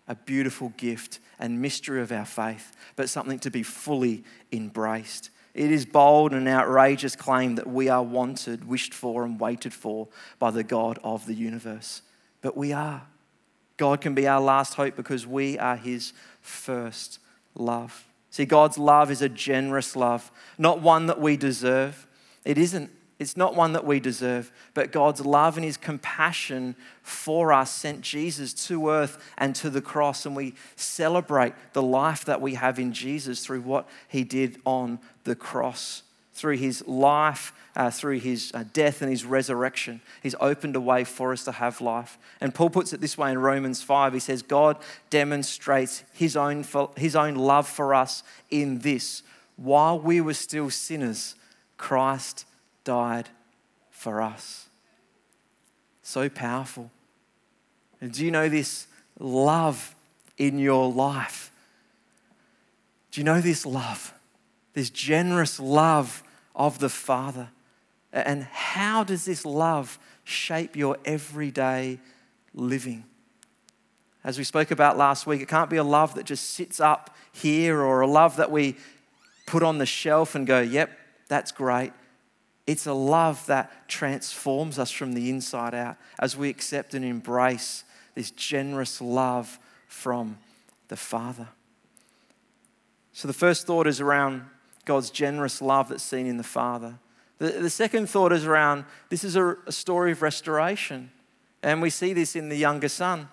a 0.07 0.15
beautiful 0.15 0.73
gift 0.77 1.19
and 1.39 1.61
mystery 1.61 2.01
of 2.01 2.13
our 2.13 2.25
faith, 2.25 2.77
but 2.97 3.09
something 3.09 3.39
to 3.41 3.51
be 3.51 3.63
fully 3.63 4.25
embraced. 4.53 5.31
It 5.55 5.71
is 5.71 5.87
bold 5.87 6.33
and 6.33 6.49
outrageous 6.49 7.15
claim 7.15 7.55
that 7.55 7.69
we 7.69 7.89
are 7.89 8.03
wanted, 8.03 8.67
wished 8.67 8.93
for, 8.93 9.25
and 9.25 9.39
waited 9.39 9.73
for 9.73 10.09
by 10.39 10.51
the 10.51 10.65
God 10.65 10.99
of 11.05 11.27
the 11.27 11.35
universe. 11.35 12.03
But 12.41 12.57
we 12.57 12.73
are. 12.73 13.07
God 13.77 14.01
can 14.01 14.15
be 14.15 14.27
our 14.27 14.41
last 14.41 14.75
hope 14.75 14.97
because 14.97 15.27
we 15.27 15.59
are 15.59 15.77
His 15.77 16.13
first 16.41 17.19
love. 17.55 18.05
See, 18.31 18.45
God's 18.45 18.79
love 18.79 19.11
is 19.13 19.23
a 19.23 19.29
generous 19.29 19.95
love, 19.95 20.31
not 20.59 20.81
one 20.81 21.07
that 21.07 21.21
we 21.21 21.37
deserve. 21.37 22.07
It 22.45 22.59
isn't. 22.59 22.91
It's 23.19 23.37
not 23.37 23.55
one 23.55 23.73
that 23.75 23.85
we 23.85 24.01
deserve, 24.01 24.51
but 24.75 24.91
God's 24.91 25.25
love 25.25 25.57
and 25.57 25.65
His 25.65 25.77
compassion 25.77 26.75
for 27.03 27.53
us 27.53 27.71
sent 27.71 28.01
Jesus 28.01 28.53
to 28.67 28.89
earth 28.89 29.23
and 29.39 29.55
to 29.57 29.71
the 29.71 29.81
cross. 29.81 30.27
And 30.27 30.35
we 30.35 30.55
celebrate 30.75 31.55
the 31.75 31.83
life 31.83 32.25
that 32.25 32.41
we 32.41 32.55
have 32.55 32.79
in 32.79 32.93
Jesus 32.93 33.45
through 33.45 33.61
what 33.61 33.89
He 34.09 34.25
did 34.25 34.61
on 34.67 34.99
the 35.23 35.37
cross. 35.37 36.03
Through 36.33 36.57
His 36.57 36.85
life, 36.89 37.53
uh, 37.77 37.91
through 37.91 38.19
His 38.19 38.51
uh, 38.53 38.65
death 38.73 39.01
and 39.01 39.11
His 39.11 39.25
resurrection, 39.25 40.01
He's 40.21 40.35
opened 40.41 40.75
a 40.75 40.81
way 40.81 41.05
for 41.05 41.33
us 41.33 41.45
to 41.45 41.53
have 41.53 41.81
life. 41.81 42.19
And 42.41 42.53
Paul 42.53 42.71
puts 42.71 42.93
it 42.93 43.01
this 43.01 43.17
way 43.17 43.31
in 43.31 43.39
Romans 43.39 43.81
5 43.81 44.13
He 44.13 44.19
says, 44.19 44.43
God 44.43 44.77
demonstrates 45.11 46.03
His 46.13 46.37
own, 46.37 46.65
his 46.97 47.15
own 47.15 47.37
love 47.37 47.69
for 47.69 47.95
us 47.95 48.25
in 48.51 48.81
this 48.81 49.23
while 49.57 50.01
we 50.01 50.21
were 50.21 50.35
still 50.35 50.69
sinners, 50.69 51.37
Christ 51.77 52.45
died 52.85 53.29
for 53.91 54.23
us. 54.23 54.69
So 56.03 56.29
powerful. 56.29 56.91
And 58.01 58.13
do 58.13 58.25
you 58.25 58.31
know 58.31 58.49
this 58.49 58.87
love 59.19 59.95
in 60.37 60.59
your 60.59 60.93
life? 60.93 61.51
Do 63.11 63.21
you 63.21 63.25
know 63.25 63.41
this 63.41 63.65
love? 63.65 64.13
This 64.75 64.91
generous 64.91 65.59
love 65.59 66.23
of 66.55 66.79
the 66.79 66.89
Father. 66.89 67.49
And 68.13 68.45
how 68.45 69.05
does 69.05 69.25
this 69.25 69.45
love 69.45 69.99
shape 70.25 70.77
your 70.77 70.99
everyday 71.05 71.99
living? 72.53 73.05
As 74.23 74.39
we 74.39 74.45
spoke 74.45 74.71
about 74.71 74.97
last 74.97 75.27
week, 75.27 75.41
it 75.41 75.49
can't 75.49 75.71
be 75.71 75.77
a 75.77 75.85
love 75.85 76.15
that 76.15 76.25
just 76.25 76.51
sits 76.51 76.81
up 76.81 77.15
here 77.33 77.81
or 77.81 78.01
a 78.01 78.07
love 78.07 78.37
that 78.37 78.51
we 78.51 78.77
put 79.47 79.63
on 79.63 79.79
the 79.79 79.87
shelf 79.87 80.35
and 80.35 80.47
go, 80.47 80.61
yep, 80.61 80.91
that's 81.29 81.53
great. 81.53 81.93
It's 82.67 82.87
a 82.87 82.95
love 82.95 83.45
that 83.47 83.89
transforms 83.89 84.79
us 84.79 84.91
from 84.91 85.13
the 85.13 85.29
inside 85.29 85.75
out 85.75 85.97
as 86.19 86.37
we 86.37 86.49
accept 86.49 86.95
and 86.95 87.05
embrace 87.05 87.85
this 88.15 88.31
generous 88.31 89.01
love 89.01 89.59
from 89.87 90.39
the 90.89 90.97
Father. 90.97 91.49
So, 93.13 93.29
the 93.29 93.35
first 93.35 93.67
thought 93.67 93.87
is 93.87 94.01
around 94.01 94.45
God's 94.85 95.11
generous 95.11 95.63
love 95.63 95.89
that's 95.89 96.03
seen 96.03 96.27
in 96.27 96.37
the 96.37 96.43
Father. 96.43 96.99
The, 97.39 97.51
the 97.51 97.71
second 97.71 98.09
thought 98.09 98.33
is 98.33 98.47
around 98.47 98.85
this 99.09 99.25
is 99.25 99.37
a, 99.37 99.57
a 99.67 99.73
story 99.73 100.13
of 100.13 100.23
restoration. 100.23 101.11
And 101.63 101.81
we 101.81 101.91
see 101.91 102.13
this 102.13 102.37
in 102.37 102.49
the 102.49 102.57
younger 102.57 102.89
son. 102.89 103.29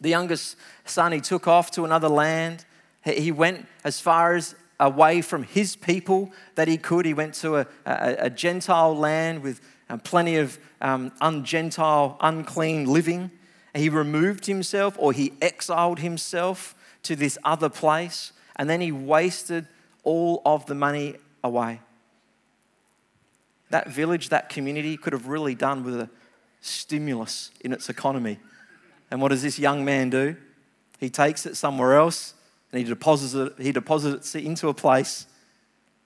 The 0.00 0.08
youngest 0.08 0.56
son, 0.84 1.12
he 1.12 1.20
took 1.20 1.46
off 1.46 1.70
to 1.72 1.84
another 1.84 2.08
land. 2.08 2.64
He 3.04 3.30
went 3.30 3.66
as 3.84 4.00
far 4.00 4.34
as 4.34 4.54
away 4.82 5.22
from 5.22 5.44
his 5.44 5.76
people 5.76 6.32
that 6.56 6.66
he 6.66 6.76
could. 6.76 7.06
He 7.06 7.14
went 7.14 7.34
to 7.34 7.58
a, 7.58 7.66
a, 7.86 8.16
a 8.18 8.30
Gentile 8.30 8.94
land 8.94 9.42
with 9.42 9.60
um, 9.88 10.00
plenty 10.00 10.36
of 10.36 10.58
um, 10.80 11.12
ungentile, 11.22 12.16
unclean 12.20 12.86
living. 12.86 13.30
He 13.74 13.88
removed 13.88 14.46
himself 14.46 14.96
or 14.98 15.12
he 15.12 15.32
exiled 15.40 16.00
himself 16.00 16.74
to 17.04 17.16
this 17.16 17.38
other 17.44 17.68
place, 17.68 18.32
and 18.56 18.68
then 18.68 18.80
he 18.80 18.92
wasted 18.92 19.66
all 20.02 20.42
of 20.44 20.66
the 20.66 20.74
money 20.74 21.14
away. 21.42 21.80
That 23.70 23.88
village, 23.88 24.28
that 24.28 24.48
community 24.48 24.96
could 24.96 25.12
have 25.12 25.28
really 25.28 25.54
done 25.54 25.84
with 25.84 26.00
a 26.00 26.10
stimulus 26.60 27.50
in 27.60 27.72
its 27.72 27.88
economy. 27.88 28.38
And 29.10 29.22
what 29.22 29.28
does 29.28 29.42
this 29.42 29.58
young 29.58 29.84
man 29.84 30.10
do? 30.10 30.36
He 30.98 31.08
takes 31.08 31.46
it 31.46 31.56
somewhere 31.56 31.96
else 31.96 32.34
and 32.72 32.80
he 32.80 32.84
deposits 32.84 33.34
it, 33.34 33.52
he 33.58 33.70
deposits 33.70 34.34
it 34.34 34.44
into 34.44 34.68
a 34.68 34.74
place 34.74 35.26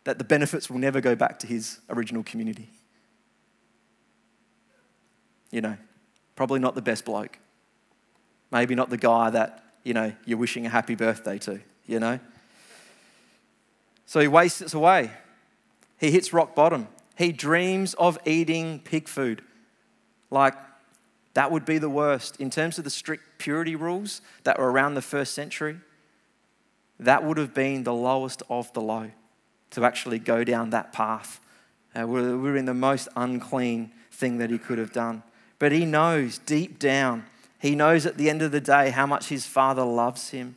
that 0.05 0.19
the 0.19 0.25
benefits 0.25 0.69
will 0.69 0.79
never 0.79 1.01
go 1.01 1.15
back 1.15 1.39
to 1.39 1.47
his 1.47 1.81
original 1.89 2.23
community. 2.23 2.69
you 5.51 5.61
know, 5.61 5.77
probably 6.35 6.61
not 6.61 6.75
the 6.75 6.83
best 6.83 7.05
bloke. 7.05 7.39
Maybe 8.51 8.75
not 8.75 8.91
the 8.91 8.97
guy 8.97 9.31
that, 9.31 9.65
you 9.85 9.95
know, 9.95 10.13
you're 10.25 10.39
wishing 10.39 10.67
a 10.67 10.69
happy 10.69 10.95
birthday 10.95 11.39
to, 11.39 11.61
you 11.87 11.99
know. 11.99 12.21
So 14.05 14.21
he 14.21 14.29
wastes 14.29 14.61
it 14.61 14.75
away. 14.75 15.11
He 15.99 16.11
hits 16.11 16.33
rock 16.33 16.55
bottom. 16.55 16.89
He 17.17 17.33
dreams 17.33 17.95
of 17.95 18.19
eating 18.27 18.81
pig 18.81 19.09
food. 19.09 19.43
Like, 20.31 20.55
that 21.35 21.51
would 21.51 21.65
be 21.65 21.79
the 21.79 21.89
worst. 21.89 22.39
In 22.39 22.51
terms 22.51 22.79
of 22.79 22.85
the 22.85 22.91
strict 22.91 23.39
purity 23.39 23.77
rules 23.77 24.21
that 24.45 24.59
were 24.59 24.71
around 24.71 24.95
the 24.95 25.03
first 25.03 25.35
century, 25.35 25.79
that 26.99 27.25
would 27.25 27.37
have 27.37 27.55
been 27.55 27.85
the 27.85 27.95
lowest 27.95 28.43
of 28.49 28.73
the 28.73 28.81
low 28.81 29.11
to 29.71 29.85
actually 29.85 30.19
go 30.19 30.45
down 30.45 30.71
that 30.71 30.93
path. 30.93 31.41
Uh, 31.95 32.07
we're, 32.07 32.37
we're 32.37 32.57
in 32.57 32.65
the 32.65 32.75
most 32.75 33.09
unclean 33.17 33.93
thing 34.11 34.39
that 34.39 34.51
he 34.51 34.59
could 34.59 34.79
have 34.79 34.93
done. 34.93 35.23
But 35.59 35.73
he 35.73 35.85
knows 35.85 36.39
deep 36.39 36.79
down, 36.79 37.25
he 37.59 37.75
knows 37.75 38.07
at 38.07 38.17
the 38.17 38.29
end 38.29 38.43
of 38.43 38.53
the 38.53 38.61
day 38.61 38.91
how 38.91 39.07
much 39.07 39.29
his 39.29 39.47
father 39.47 39.85
loves 39.85 40.31
him. 40.31 40.57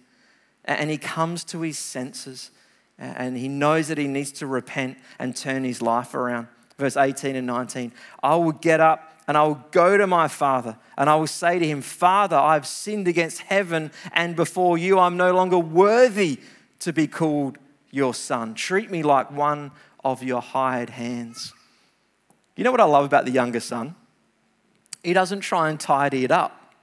And 0.66 0.90
he 0.90 0.98
comes 0.98 1.44
to 1.46 1.62
his 1.62 1.80
senses 1.80 2.52
and 3.00 3.38
he 3.38 3.48
knows 3.48 3.88
that 3.88 3.98
he 3.98 4.08
needs 4.08 4.32
to 4.34 4.46
repent 4.46 4.98
and 5.18 5.36
turn 5.36 5.64
his 5.64 5.82
life 5.82 6.14
around. 6.14 6.48
Verse 6.78 6.98
18 6.98 7.36
and 7.36 7.48
19 7.48 7.94
I 8.22 8.36
will 8.36 8.52
get 8.52 8.80
up 8.80 9.09
and 9.30 9.38
I 9.38 9.44
will 9.44 9.64
go 9.70 9.96
to 9.96 10.08
my 10.08 10.28
father 10.28 10.76
and 10.98 11.08
I 11.08 11.16
will 11.16 11.28
say 11.28 11.60
to 11.60 11.68
him, 11.68 11.84
Father, 11.84 12.36
I've 12.36 12.66
sinned 12.66 13.08
against 13.08 13.42
heaven 13.42 13.92
and 14.12 14.36
before 14.36 14.76
you. 14.76 14.98
I'm 14.98 15.18
no 15.18 15.32
longer 15.36 15.60
worthy 15.60 16.40
to 16.80 16.92
be 16.92 17.06
called 17.06 17.60
your 17.92 18.16
son. 18.16 18.56
Treat 18.56 18.90
me 18.90 19.04
like 19.04 19.30
one 19.30 19.70
of 20.04 20.24
your 20.24 20.42
hired 20.42 20.90
hands. 20.90 21.54
You 22.56 22.64
know 22.64 22.72
what 22.72 22.82
I 22.82 22.86
love 22.86 23.06
about 23.06 23.26
the 23.26 23.32
younger 23.32 23.60
son? 23.60 23.94
He 25.04 25.14
doesn't 25.14 25.42
try 25.42 25.70
and 25.70 25.80
tidy 25.80 26.24
it 26.24 26.32
up. 26.32 26.74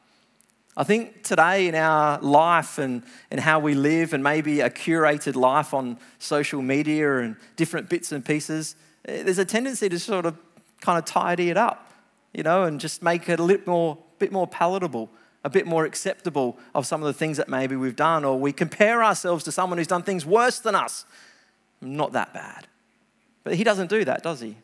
I 0.76 0.84
think 0.84 1.24
today 1.24 1.66
in 1.66 1.74
our 1.74 2.20
life 2.20 2.78
and, 2.78 3.02
and 3.28 3.40
how 3.40 3.58
we 3.58 3.74
live, 3.74 4.12
and 4.12 4.22
maybe 4.22 4.60
a 4.60 4.70
curated 4.70 5.34
life 5.34 5.74
on 5.74 5.98
social 6.20 6.62
media 6.62 7.18
and 7.18 7.34
different 7.56 7.88
bits 7.88 8.12
and 8.12 8.24
pieces, 8.24 8.76
eh, 9.06 9.24
there's 9.24 9.38
a 9.38 9.44
tendency 9.44 9.88
to 9.88 9.98
sort 9.98 10.26
of 10.26 10.38
kind 10.80 10.96
of 10.96 11.04
tidy 11.04 11.50
it 11.50 11.56
up, 11.56 11.85
you 12.36 12.42
know, 12.42 12.64
and 12.64 12.78
just 12.78 13.02
make 13.02 13.30
it 13.30 13.40
a 13.40 13.42
little 13.42 13.66
more, 13.66 13.98
bit 14.18 14.30
more 14.30 14.46
palatable, 14.46 15.08
a 15.42 15.48
bit 15.48 15.66
more 15.66 15.86
acceptable 15.86 16.58
of 16.74 16.86
some 16.86 17.00
of 17.00 17.06
the 17.06 17.14
things 17.14 17.38
that 17.38 17.48
maybe 17.48 17.76
we've 17.76 17.96
done, 17.96 18.26
or 18.26 18.38
we 18.38 18.52
compare 18.52 19.02
ourselves 19.02 19.42
to 19.44 19.50
someone 19.50 19.78
who's 19.78 19.86
done 19.86 20.02
things 20.02 20.26
worse 20.26 20.58
than 20.58 20.74
us. 20.74 21.06
Not 21.80 22.12
that 22.12 22.34
bad. 22.34 22.66
But 23.42 23.54
he 23.54 23.64
doesn't 23.64 23.88
do 23.88 24.04
that, 24.04 24.22
does 24.22 24.40
he? 24.40 24.56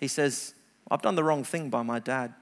He 0.00 0.08
says, 0.08 0.54
I've 0.90 1.02
done 1.02 1.16
the 1.16 1.24
wrong 1.24 1.44
thing 1.44 1.68
by 1.68 1.82
my 1.82 1.98
dad 1.98 2.32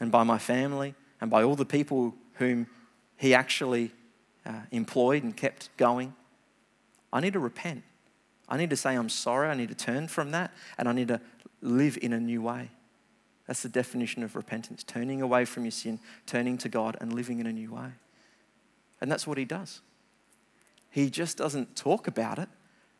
and 0.00 0.10
by 0.10 0.22
my 0.22 0.38
family 0.38 0.94
and 1.20 1.30
by 1.30 1.42
all 1.42 1.54
the 1.54 1.66
people 1.66 2.14
whom 2.34 2.66
he 3.18 3.34
actually 3.34 3.90
uh, 4.46 4.60
employed 4.70 5.22
and 5.22 5.36
kept 5.36 5.68
going. 5.76 6.14
I 7.12 7.20
need 7.20 7.34
to 7.34 7.40
repent. 7.40 7.82
I 8.48 8.56
need 8.56 8.70
to 8.70 8.76
say 8.76 8.94
I'm 8.94 9.10
sorry. 9.10 9.50
I 9.50 9.54
need 9.54 9.68
to 9.68 9.74
turn 9.74 10.08
from 10.08 10.30
that 10.30 10.50
and 10.78 10.88
I 10.88 10.92
need 10.92 11.08
to 11.08 11.20
live 11.60 11.98
in 12.00 12.14
a 12.14 12.20
new 12.20 12.40
way. 12.40 12.70
That's 13.48 13.62
the 13.62 13.70
definition 13.70 14.22
of 14.22 14.36
repentance 14.36 14.84
turning 14.84 15.22
away 15.22 15.46
from 15.46 15.64
your 15.64 15.72
sin, 15.72 15.98
turning 16.26 16.58
to 16.58 16.68
God, 16.68 16.98
and 17.00 17.14
living 17.14 17.40
in 17.40 17.46
a 17.46 17.52
new 17.52 17.72
way. 17.72 17.92
And 19.00 19.10
that's 19.10 19.26
what 19.26 19.38
he 19.38 19.46
does. 19.46 19.80
He 20.90 21.08
just 21.08 21.38
doesn't 21.38 21.74
talk 21.74 22.06
about 22.06 22.38
it 22.38 22.50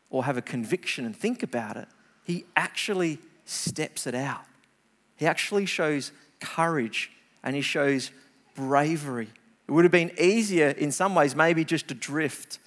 or 0.09 0.25
have 0.25 0.39
a 0.39 0.43
conviction 0.43 1.05
and 1.05 1.15
think 1.15 1.43
about 1.43 1.77
it. 1.77 1.87
He 2.25 2.47
actually 2.57 3.19
steps 3.45 4.07
it 4.07 4.15
out. 4.15 4.45
He 5.17 5.27
actually 5.27 5.67
shows 5.67 6.13
courage 6.41 7.11
and 7.45 7.55
he 7.55 7.63
shows 7.63 8.11
bravery. 8.55 9.29
It 9.69 9.73
would 9.73 9.85
have 9.85 9.93
been 9.93 10.13
easier 10.19 10.69
in 10.69 10.93
some 10.93 11.15
ways, 11.15 11.37
maybe 11.37 11.63
just 11.63 11.89
to 11.89 11.95
drift, 11.95 12.59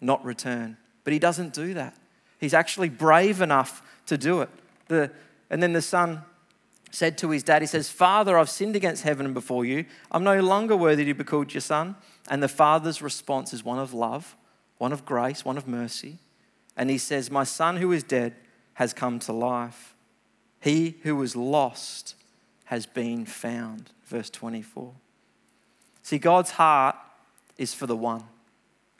not 0.00 0.24
return. 0.24 0.76
But 1.04 1.12
he 1.12 1.20
doesn't 1.20 1.54
do 1.54 1.74
that. 1.74 1.94
He's 2.40 2.54
actually 2.54 2.88
brave 2.88 3.40
enough 3.40 3.82
to 4.06 4.18
do 4.18 4.40
it. 4.40 4.50
The, 4.88 5.12
and 5.48 5.62
then 5.62 5.74
the 5.74 5.82
son 5.82 6.22
said 6.92 7.18
to 7.18 7.30
his 7.30 7.42
dad, 7.42 7.62
He 7.62 7.66
says, 7.66 7.90
Father, 7.90 8.38
I've 8.38 8.50
sinned 8.50 8.76
against 8.76 9.02
heaven 9.02 9.26
and 9.26 9.34
before 9.34 9.64
you. 9.64 9.86
I'm 10.10 10.22
no 10.22 10.40
longer 10.40 10.76
worthy 10.76 11.04
to 11.06 11.14
be 11.14 11.24
called 11.24 11.52
your 11.52 11.60
son. 11.62 11.96
And 12.28 12.42
the 12.42 12.48
father's 12.48 13.02
response 13.02 13.52
is 13.52 13.64
one 13.64 13.78
of 13.78 13.92
love, 13.92 14.36
one 14.78 14.92
of 14.92 15.04
grace, 15.04 15.44
one 15.44 15.56
of 15.56 15.66
mercy. 15.66 16.18
And 16.76 16.90
he 16.90 16.98
says, 16.98 17.30
My 17.30 17.44
son 17.44 17.78
who 17.78 17.90
is 17.92 18.02
dead 18.04 18.34
has 18.74 18.92
come 18.92 19.18
to 19.20 19.32
life. 19.32 19.94
He 20.60 20.98
who 21.02 21.16
was 21.16 21.34
lost 21.34 22.14
has 22.66 22.86
been 22.86 23.24
found. 23.24 23.90
Verse 24.04 24.30
24. 24.30 24.92
See, 26.02 26.18
God's 26.18 26.52
heart 26.52 26.96
is 27.56 27.74
for 27.74 27.86
the 27.86 27.96
one. 27.96 28.24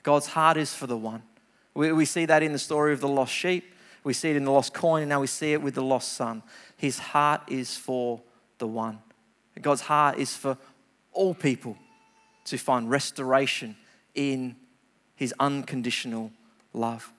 God's 0.03 0.29
heart 0.29 0.57
is 0.57 0.75
for 0.75 0.87
the 0.87 0.97
one. 0.97 1.23
We, 1.75 1.93
we 1.93 2.05
see 2.05 2.25
that 2.27 2.43
in 2.43 2.53
the 2.53 2.59
story 2.59 2.93
of 2.93 3.01
the 3.01 3.09
lost 3.09 3.33
sheep, 3.33 3.72
we 4.05 4.13
see 4.13 4.31
it 4.31 4.37
in 4.37 4.45
the 4.45 4.51
lost 4.51 4.75
coin, 4.75 5.03
and 5.03 5.09
now 5.09 5.21
we 5.21 5.27
see 5.27 5.53
it 5.53 5.63
with 5.63 5.75
the 5.75 5.83
lost 5.83 6.13
son. 6.15 6.43
His 6.77 6.99
heart 6.99 7.43
is 7.49 7.77
for 7.77 8.21
the 8.59 8.67
one. 8.67 8.99
God's 9.61 9.83
heart 9.83 10.19
is 10.19 10.35
for 10.35 10.57
all 11.13 11.35
people 11.35 11.77
to 12.47 12.57
find 12.57 12.91
restoration 12.91 13.77
in 14.15 14.57
his 15.15 15.35
unconditional 15.39 16.33
love. 16.73 17.13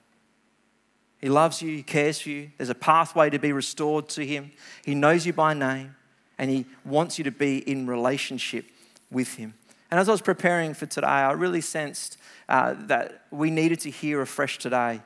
He 1.18 1.28
loves 1.30 1.62
you, 1.62 1.74
he 1.74 1.82
cares 1.82 2.20
for 2.20 2.28
you. 2.28 2.50
There's 2.58 2.68
a 2.68 2.74
pathway 2.74 3.30
to 3.30 3.38
be 3.38 3.52
restored 3.52 4.08
to 4.10 4.26
him. 4.26 4.52
He 4.84 4.94
knows 4.94 5.24
you 5.24 5.32
by 5.32 5.54
name 5.54 5.94
and 6.38 6.50
He 6.50 6.66
wants 6.84 7.18
you 7.18 7.24
to 7.24 7.30
be 7.30 7.58
in 7.58 7.86
relationship 7.86 8.66
with 9.10 9.34
Him. 9.34 9.54
And 9.90 10.00
as 10.00 10.08
I 10.08 10.12
was 10.12 10.22
preparing 10.22 10.74
for 10.74 10.86
today, 10.86 11.06
I 11.06 11.32
really 11.32 11.60
sensed 11.60 12.18
uh, 12.48 12.74
that 12.86 13.26
we 13.30 13.50
needed 13.50 13.80
to 13.80 13.90
hear 13.90 14.20
afresh 14.20 14.58
today 14.58 15.00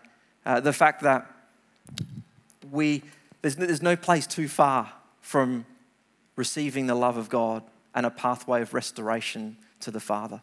uh, 0.46 0.60
the 0.60 0.72
fact 0.72 1.02
that 1.02 1.30
we, 2.70 3.02
there's, 3.42 3.56
there's 3.56 3.82
no 3.82 3.96
place 3.96 4.26
too 4.26 4.48
far 4.48 4.92
from 5.20 5.64
receiving 6.36 6.86
the 6.86 6.94
love 6.94 7.16
of 7.16 7.28
God 7.28 7.62
and 7.94 8.06
a 8.06 8.10
pathway 8.10 8.62
of 8.62 8.74
restoration 8.74 9.56
to 9.80 9.90
the 9.90 10.00
Father. 10.00 10.40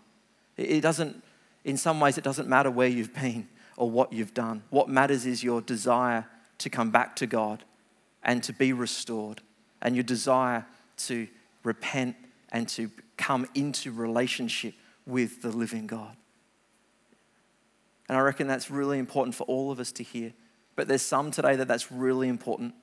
It 0.57 0.81
doesn't, 0.81 1.23
in 1.63 1.77
some 1.77 1.99
ways, 1.99 2.17
it 2.17 2.23
doesn't 2.23 2.47
matter 2.47 2.71
where 2.71 2.87
you've 2.87 3.13
been 3.13 3.47
or 3.77 3.89
what 3.89 4.13
you've 4.13 4.33
done. 4.33 4.63
What 4.69 4.89
matters 4.89 5.25
is 5.25 5.43
your 5.43 5.61
desire 5.61 6.25
to 6.59 6.69
come 6.69 6.91
back 6.91 7.15
to 7.17 7.27
God 7.27 7.63
and 8.23 8.41
to 8.43 8.53
be 8.53 8.73
restored, 8.73 9.41
and 9.81 9.95
your 9.95 10.03
desire 10.03 10.65
to 10.97 11.27
repent 11.63 12.15
and 12.51 12.67
to 12.69 12.89
come 13.17 13.47
into 13.53 13.91
relationship 13.91 14.73
with 15.05 15.43
the 15.43 15.49
living 15.49 15.85
God. 15.85 16.15
And 18.09 18.17
I 18.17 18.21
reckon 18.21 18.47
that's 18.47 18.71
really 18.71 18.97
important 18.97 19.35
for 19.35 19.43
all 19.43 19.71
of 19.71 19.79
us 19.79 19.91
to 19.93 20.03
hear. 20.03 20.33
But 20.75 20.87
there's 20.87 21.01
some 21.01 21.31
today 21.31 21.55
that 21.55 21.67
that's 21.67 21.91
really 21.91 22.27
important. 22.27 22.73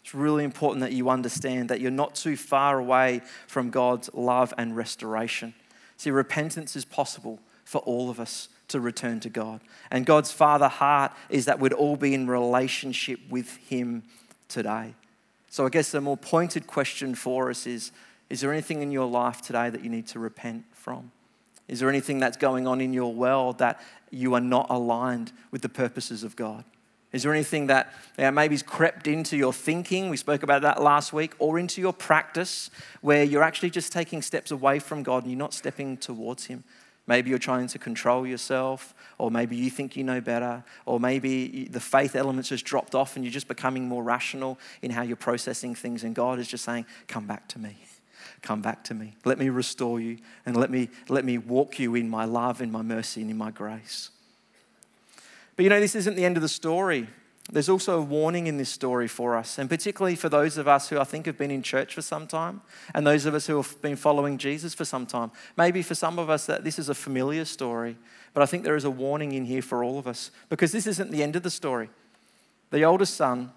It's 0.00 0.14
really 0.14 0.44
important 0.44 0.80
that 0.80 0.92
you 0.92 1.10
understand 1.10 1.68
that 1.68 1.80
you're 1.80 1.90
not 1.90 2.14
too 2.14 2.36
far 2.36 2.78
away 2.78 3.20
from 3.46 3.70
God's 3.70 4.10
love 4.14 4.52
and 4.58 4.76
restoration. 4.76 5.54
See, 5.96 6.10
repentance 6.10 6.74
is 6.74 6.84
possible 6.84 7.38
for 7.64 7.78
all 7.82 8.10
of 8.10 8.18
us 8.18 8.48
to 8.68 8.80
return 8.80 9.20
to 9.20 9.28
God. 9.28 9.60
And 9.90 10.04
God's 10.04 10.32
Father 10.32 10.68
heart 10.68 11.12
is 11.28 11.44
that 11.44 11.60
we'd 11.60 11.72
all 11.72 11.96
be 11.96 12.14
in 12.14 12.26
relationship 12.26 13.20
with 13.30 13.56
Him 13.68 14.02
today. 14.48 14.94
So 15.48 15.66
I 15.66 15.68
guess 15.68 15.94
a 15.94 16.00
more 16.00 16.16
pointed 16.16 16.66
question 16.66 17.14
for 17.14 17.50
us 17.50 17.66
is 17.66 17.92
Is 18.30 18.40
there 18.40 18.52
anything 18.52 18.82
in 18.82 18.90
your 18.90 19.06
life 19.06 19.42
today 19.42 19.70
that 19.70 19.84
you 19.84 19.90
need 19.90 20.06
to 20.08 20.18
repent 20.18 20.64
from? 20.72 21.12
Is 21.68 21.80
there 21.80 21.88
anything 21.88 22.18
that's 22.18 22.36
going 22.36 22.66
on 22.66 22.80
in 22.80 22.92
your 22.92 23.12
world 23.14 23.58
that 23.58 23.80
you 24.10 24.34
are 24.34 24.40
not 24.40 24.66
aligned 24.68 25.32
with 25.50 25.62
the 25.62 25.68
purposes 25.68 26.24
of 26.24 26.34
God? 26.34 26.64
Is 27.12 27.22
there 27.22 27.32
anything 27.32 27.66
that 27.66 27.92
maybe 28.16 28.30
maybe's 28.30 28.62
crept 28.62 29.06
into 29.06 29.36
your 29.36 29.52
thinking? 29.52 30.08
We 30.08 30.16
spoke 30.16 30.42
about 30.42 30.62
that 30.62 30.82
last 30.82 31.12
week, 31.12 31.34
or 31.38 31.58
into 31.58 31.80
your 31.80 31.92
practice 31.92 32.70
where 33.02 33.22
you're 33.22 33.42
actually 33.42 33.70
just 33.70 33.92
taking 33.92 34.22
steps 34.22 34.50
away 34.50 34.78
from 34.78 35.02
God 35.02 35.24
and 35.24 35.32
you're 35.32 35.38
not 35.38 35.52
stepping 35.52 35.98
towards 35.98 36.46
Him. 36.46 36.64
Maybe 37.06 37.30
you're 37.30 37.38
trying 37.38 37.66
to 37.66 37.78
control 37.78 38.26
yourself, 38.26 38.94
or 39.18 39.30
maybe 39.30 39.56
you 39.56 39.70
think 39.70 39.96
you 39.96 40.04
know 40.04 40.20
better, 40.20 40.64
or 40.86 41.00
maybe 41.00 41.64
the 41.64 41.80
faith 41.80 42.14
elements 42.14 42.48
just 42.48 42.64
dropped 42.64 42.94
off 42.94 43.16
and 43.16 43.24
you're 43.24 43.32
just 43.32 43.48
becoming 43.48 43.88
more 43.88 44.02
rational 44.02 44.58
in 44.82 44.92
how 44.92 45.02
you're 45.02 45.16
processing 45.16 45.74
things. 45.74 46.04
And 46.04 46.14
God 46.14 46.38
is 46.38 46.48
just 46.48 46.64
saying, 46.64 46.86
Come 47.08 47.26
back 47.26 47.48
to 47.48 47.58
me. 47.58 47.76
Come 48.40 48.62
back 48.62 48.84
to 48.84 48.94
me. 48.94 49.14
Let 49.24 49.38
me 49.38 49.48
restore 49.50 50.00
you 50.00 50.18
and 50.46 50.56
let 50.56 50.70
me, 50.70 50.88
let 51.08 51.24
me 51.24 51.38
walk 51.38 51.78
you 51.78 51.94
in 51.94 52.08
my 52.08 52.24
love, 52.24 52.60
in 52.60 52.72
my 52.72 52.82
mercy, 52.82 53.20
and 53.20 53.30
in 53.30 53.36
my 53.36 53.50
grace. 53.50 54.10
But 55.56 55.64
you 55.64 55.68
know, 55.68 55.80
this 55.80 55.94
isn't 55.94 56.16
the 56.16 56.24
end 56.24 56.36
of 56.36 56.42
the 56.42 56.48
story. 56.48 57.08
There's 57.50 57.68
also 57.68 57.98
a 57.98 58.02
warning 58.02 58.46
in 58.46 58.56
this 58.56 58.68
story 58.68 59.08
for 59.08 59.36
us, 59.36 59.58
and 59.58 59.68
particularly 59.68 60.14
for 60.14 60.28
those 60.28 60.58
of 60.58 60.68
us 60.68 60.88
who 60.88 61.00
I 61.00 61.04
think 61.04 61.26
have 61.26 61.36
been 61.36 61.50
in 61.50 61.62
church 61.62 61.94
for 61.94 62.02
some 62.02 62.26
time, 62.28 62.62
and 62.94 63.04
those 63.04 63.26
of 63.26 63.34
us 63.34 63.46
who 63.48 63.56
have 63.56 63.82
been 63.82 63.96
following 63.96 64.38
Jesus 64.38 64.74
for 64.74 64.84
some 64.84 65.06
time. 65.06 65.32
Maybe 65.56 65.82
for 65.82 65.96
some 65.96 66.20
of 66.20 66.30
us 66.30 66.46
that 66.46 66.62
this 66.62 66.78
is 66.78 66.88
a 66.88 66.94
familiar 66.94 67.44
story, 67.44 67.96
but 68.32 68.42
I 68.42 68.46
think 68.46 68.62
there 68.62 68.76
is 68.76 68.84
a 68.84 68.90
warning 68.90 69.32
in 69.32 69.44
here 69.44 69.60
for 69.60 69.82
all 69.82 69.98
of 69.98 70.06
us 70.06 70.30
because 70.50 70.70
this 70.70 70.86
isn't 70.86 71.10
the 71.10 71.22
end 71.22 71.34
of 71.34 71.42
the 71.42 71.50
story. 71.50 71.90
The 72.70 72.84
oldest 72.84 73.14
son, 73.14 73.52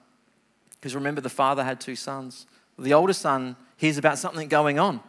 because 0.71 0.95
remember 0.95 1.21
the 1.21 1.29
father 1.29 1.63
had 1.63 1.79
two 1.79 1.95
sons, 1.95 2.47
the 2.77 2.93
oldest 2.93 3.21
son 3.21 3.55
hears 3.77 3.97
about 3.97 4.17
something 4.17 4.49
going 4.49 4.79
on. 4.79 4.99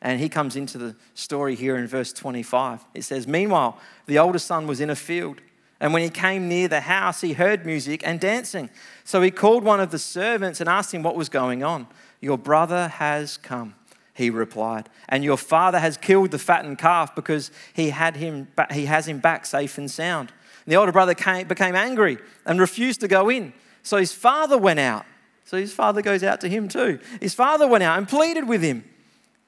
And 0.00 0.18
he 0.18 0.28
comes 0.28 0.56
into 0.56 0.78
the 0.78 0.96
story 1.14 1.54
here 1.54 1.76
in 1.76 1.86
verse 1.86 2.12
25. 2.12 2.84
It 2.92 3.02
says, 3.02 3.28
Meanwhile, 3.28 3.78
the 4.06 4.18
oldest 4.18 4.48
son 4.48 4.66
was 4.66 4.80
in 4.80 4.90
a 4.90 4.96
field. 4.96 5.40
And 5.82 5.92
when 5.92 6.04
he 6.04 6.10
came 6.10 6.48
near 6.48 6.68
the 6.68 6.82
house, 6.82 7.22
he 7.22 7.32
heard 7.32 7.66
music 7.66 8.02
and 8.06 8.20
dancing. 8.20 8.70
So 9.02 9.20
he 9.20 9.32
called 9.32 9.64
one 9.64 9.80
of 9.80 9.90
the 9.90 9.98
servants 9.98 10.60
and 10.60 10.68
asked 10.68 10.94
him 10.94 11.02
what 11.02 11.16
was 11.16 11.28
going 11.28 11.64
on. 11.64 11.88
Your 12.20 12.38
brother 12.38 12.86
has 12.86 13.36
come, 13.36 13.74
he 14.14 14.30
replied, 14.30 14.88
and 15.08 15.24
your 15.24 15.36
father 15.36 15.80
has 15.80 15.96
killed 15.96 16.30
the 16.30 16.38
fattened 16.38 16.78
calf 16.78 17.16
because 17.16 17.50
he, 17.74 17.90
had 17.90 18.14
him, 18.14 18.46
he 18.70 18.86
has 18.86 19.08
him 19.08 19.18
back 19.18 19.44
safe 19.44 19.76
and 19.76 19.90
sound. 19.90 20.32
And 20.64 20.72
the 20.72 20.76
older 20.76 20.92
brother 20.92 21.14
came, 21.14 21.48
became 21.48 21.74
angry 21.74 22.18
and 22.46 22.60
refused 22.60 23.00
to 23.00 23.08
go 23.08 23.28
in. 23.28 23.52
So 23.82 23.96
his 23.96 24.12
father 24.12 24.56
went 24.56 24.78
out. 24.78 25.04
So 25.44 25.56
his 25.56 25.72
father 25.72 26.00
goes 26.00 26.22
out 26.22 26.40
to 26.42 26.48
him 26.48 26.68
too. 26.68 27.00
His 27.20 27.34
father 27.34 27.66
went 27.66 27.82
out 27.82 27.98
and 27.98 28.08
pleaded 28.08 28.46
with 28.46 28.62
him. 28.62 28.88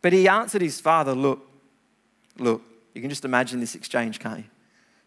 But 0.03 0.13
he 0.13 0.27
answered 0.27 0.63
his 0.63 0.81
father, 0.81 1.15
Look, 1.15 1.49
look, 2.39 2.61
you 2.93 3.01
can 3.01 3.09
just 3.09 3.25
imagine 3.25 3.61
this 3.61 3.77
exchange, 3.77 4.19
can't 4.19 4.39
you? 4.39 4.45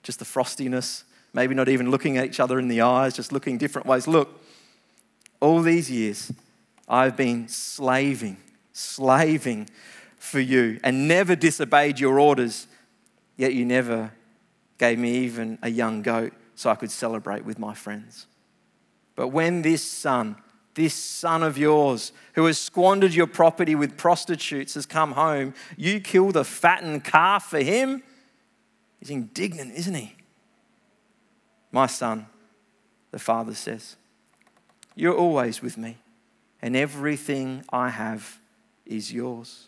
Just 0.04 0.20
the 0.20 0.26
frostiness, 0.26 1.04
maybe 1.38 1.54
not 1.54 1.69
even 1.69 1.91
looking 1.91 2.17
at 2.17 2.26
each 2.26 2.39
other 2.39 2.58
in 2.58 2.67
the 2.67 2.82
eyes, 2.82 3.15
just 3.15 3.32
looking 3.32 3.60
different 3.60 3.86
ways. 3.86 4.08
Look, 4.08 4.43
all 5.39 5.62
these 5.62 5.89
years, 5.91 6.32
I've 6.89 7.15
been 7.15 7.47
slaving, 7.47 8.38
slaving 8.73 9.69
for 10.17 10.39
you 10.39 10.80
and 10.84 11.08
never 11.08 11.36
disobeyed 11.36 12.00
your 12.00 12.19
orders, 12.19 12.65
yet 13.36 13.54
you 13.54 13.65
never 13.65 14.12
gave 14.80 14.97
me 14.97 15.12
even 15.19 15.60
a 15.62 15.69
young 15.69 16.02
goat 16.02 16.34
so 16.56 16.71
I 16.71 16.76
could 16.76 16.89
celebrate 16.89 17.45
with 17.45 17.60
my 17.60 17.76
friends. 17.76 18.26
But 19.15 19.28
when 19.28 19.62
this 19.62 19.84
son, 19.84 20.38
this 20.73 20.95
son 20.95 21.43
of 21.43 21.56
yours 21.56 22.13
who 22.34 22.45
has 22.45 22.58
squandered 22.58 23.13
your 23.13 23.28
property 23.28 23.76
with 23.76 23.95
prostitutes 23.95 24.73
has 24.73 24.88
come 24.88 25.12
home, 25.12 25.54
you 25.78 26.00
kill 26.00 26.32
the 26.32 26.43
fattened 26.43 27.04
calf 27.04 27.45
for 27.45 27.60
him? 27.60 28.02
He's 29.00 29.12
indignant, 29.12 29.76
isn't 29.76 29.93
he? 29.93 30.16
My 31.71 31.88
son, 31.88 32.27
the 33.12 33.19
father 33.19 33.53
says, 33.53 33.95
You're 34.95 35.15
always 35.15 35.62
with 35.62 35.77
me, 35.77 35.97
and 36.62 36.75
everything 36.75 37.63
I 37.71 37.89
have 37.89 38.39
is 38.86 39.12
yours. 39.13 39.67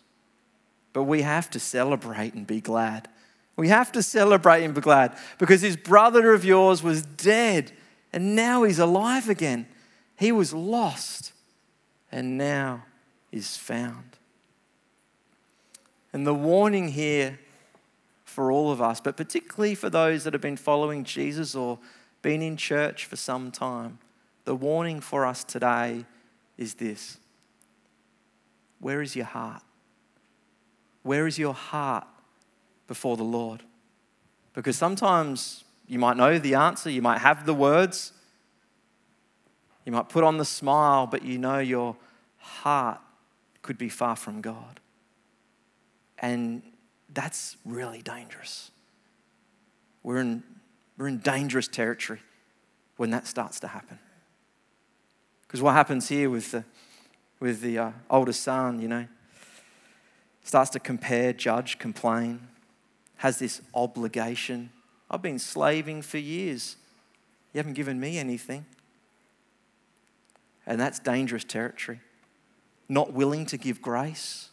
But 0.92 1.04
we 1.04 1.22
have 1.22 1.50
to 1.50 1.60
celebrate 1.60 2.34
and 2.34 2.46
be 2.46 2.60
glad. 2.60 3.08
We 3.56 3.68
have 3.68 3.92
to 3.92 4.02
celebrate 4.02 4.64
and 4.64 4.74
be 4.74 4.80
glad 4.80 5.16
because 5.38 5.60
this 5.60 5.76
brother 5.76 6.32
of 6.32 6.44
yours 6.44 6.82
was 6.82 7.02
dead 7.02 7.72
and 8.12 8.34
now 8.34 8.62
he's 8.62 8.78
alive 8.78 9.28
again. 9.28 9.66
He 10.18 10.32
was 10.32 10.52
lost 10.52 11.32
and 12.10 12.36
now 12.36 12.84
is 13.30 13.56
found. 13.56 14.16
And 16.12 16.26
the 16.26 16.34
warning 16.34 16.88
here 16.88 17.38
for 18.30 18.52
all 18.52 18.70
of 18.70 18.80
us, 18.80 19.00
but 19.00 19.16
particularly 19.16 19.74
for 19.74 19.90
those 19.90 20.22
that 20.22 20.32
have 20.32 20.40
been 20.40 20.56
following 20.56 21.02
Jesus 21.02 21.56
or 21.56 21.80
been 22.22 22.42
in 22.42 22.56
church 22.56 23.04
for 23.04 23.16
some 23.16 23.50
time, 23.50 23.98
the 24.44 24.54
warning 24.54 25.00
for 25.00 25.26
us 25.26 25.42
today 25.42 26.04
is 26.56 26.74
this 26.74 27.18
Where 28.78 29.02
is 29.02 29.16
your 29.16 29.26
heart? 29.26 29.62
Where 31.02 31.26
is 31.26 31.38
your 31.38 31.54
heart 31.54 32.06
before 32.86 33.16
the 33.16 33.24
Lord? 33.24 33.64
Because 34.54 34.76
sometimes 34.76 35.64
you 35.88 35.98
might 35.98 36.16
know 36.16 36.38
the 36.38 36.54
answer, 36.54 36.88
you 36.88 37.02
might 37.02 37.18
have 37.18 37.46
the 37.46 37.54
words, 37.54 38.12
you 39.84 39.90
might 39.90 40.08
put 40.08 40.22
on 40.22 40.38
the 40.38 40.44
smile, 40.44 41.08
but 41.08 41.24
you 41.24 41.36
know 41.36 41.58
your 41.58 41.96
heart 42.36 43.00
could 43.62 43.76
be 43.76 43.88
far 43.88 44.14
from 44.14 44.40
God. 44.40 44.78
And 46.18 46.62
that's 47.12 47.56
really 47.64 48.02
dangerous. 48.02 48.70
We're 50.02 50.18
in, 50.18 50.42
we're 50.96 51.08
in 51.08 51.18
dangerous 51.18 51.68
territory 51.68 52.20
when 52.96 53.10
that 53.10 53.26
starts 53.26 53.60
to 53.60 53.68
happen. 53.68 53.98
Because 55.42 55.62
what 55.62 55.72
happens 55.72 56.08
here 56.08 56.30
with 56.30 56.52
the, 56.52 56.64
with 57.40 57.60
the 57.60 57.78
uh, 57.78 57.90
older 58.08 58.32
son, 58.32 58.80
you 58.80 58.88
know, 58.88 59.06
starts 60.44 60.70
to 60.70 60.80
compare, 60.80 61.32
judge, 61.32 61.78
complain, 61.78 62.40
has 63.16 63.38
this 63.38 63.60
obligation. 63.74 64.70
I've 65.10 65.22
been 65.22 65.38
slaving 65.38 66.02
for 66.02 66.18
years. 66.18 66.76
You 67.52 67.58
haven't 67.58 67.74
given 67.74 67.98
me 67.98 68.18
anything. 68.18 68.64
And 70.66 70.80
that's 70.80 70.98
dangerous 70.98 71.44
territory. 71.44 72.00
Not 72.88 73.12
willing 73.12 73.46
to 73.46 73.56
give 73.56 73.82
grace, 73.82 74.50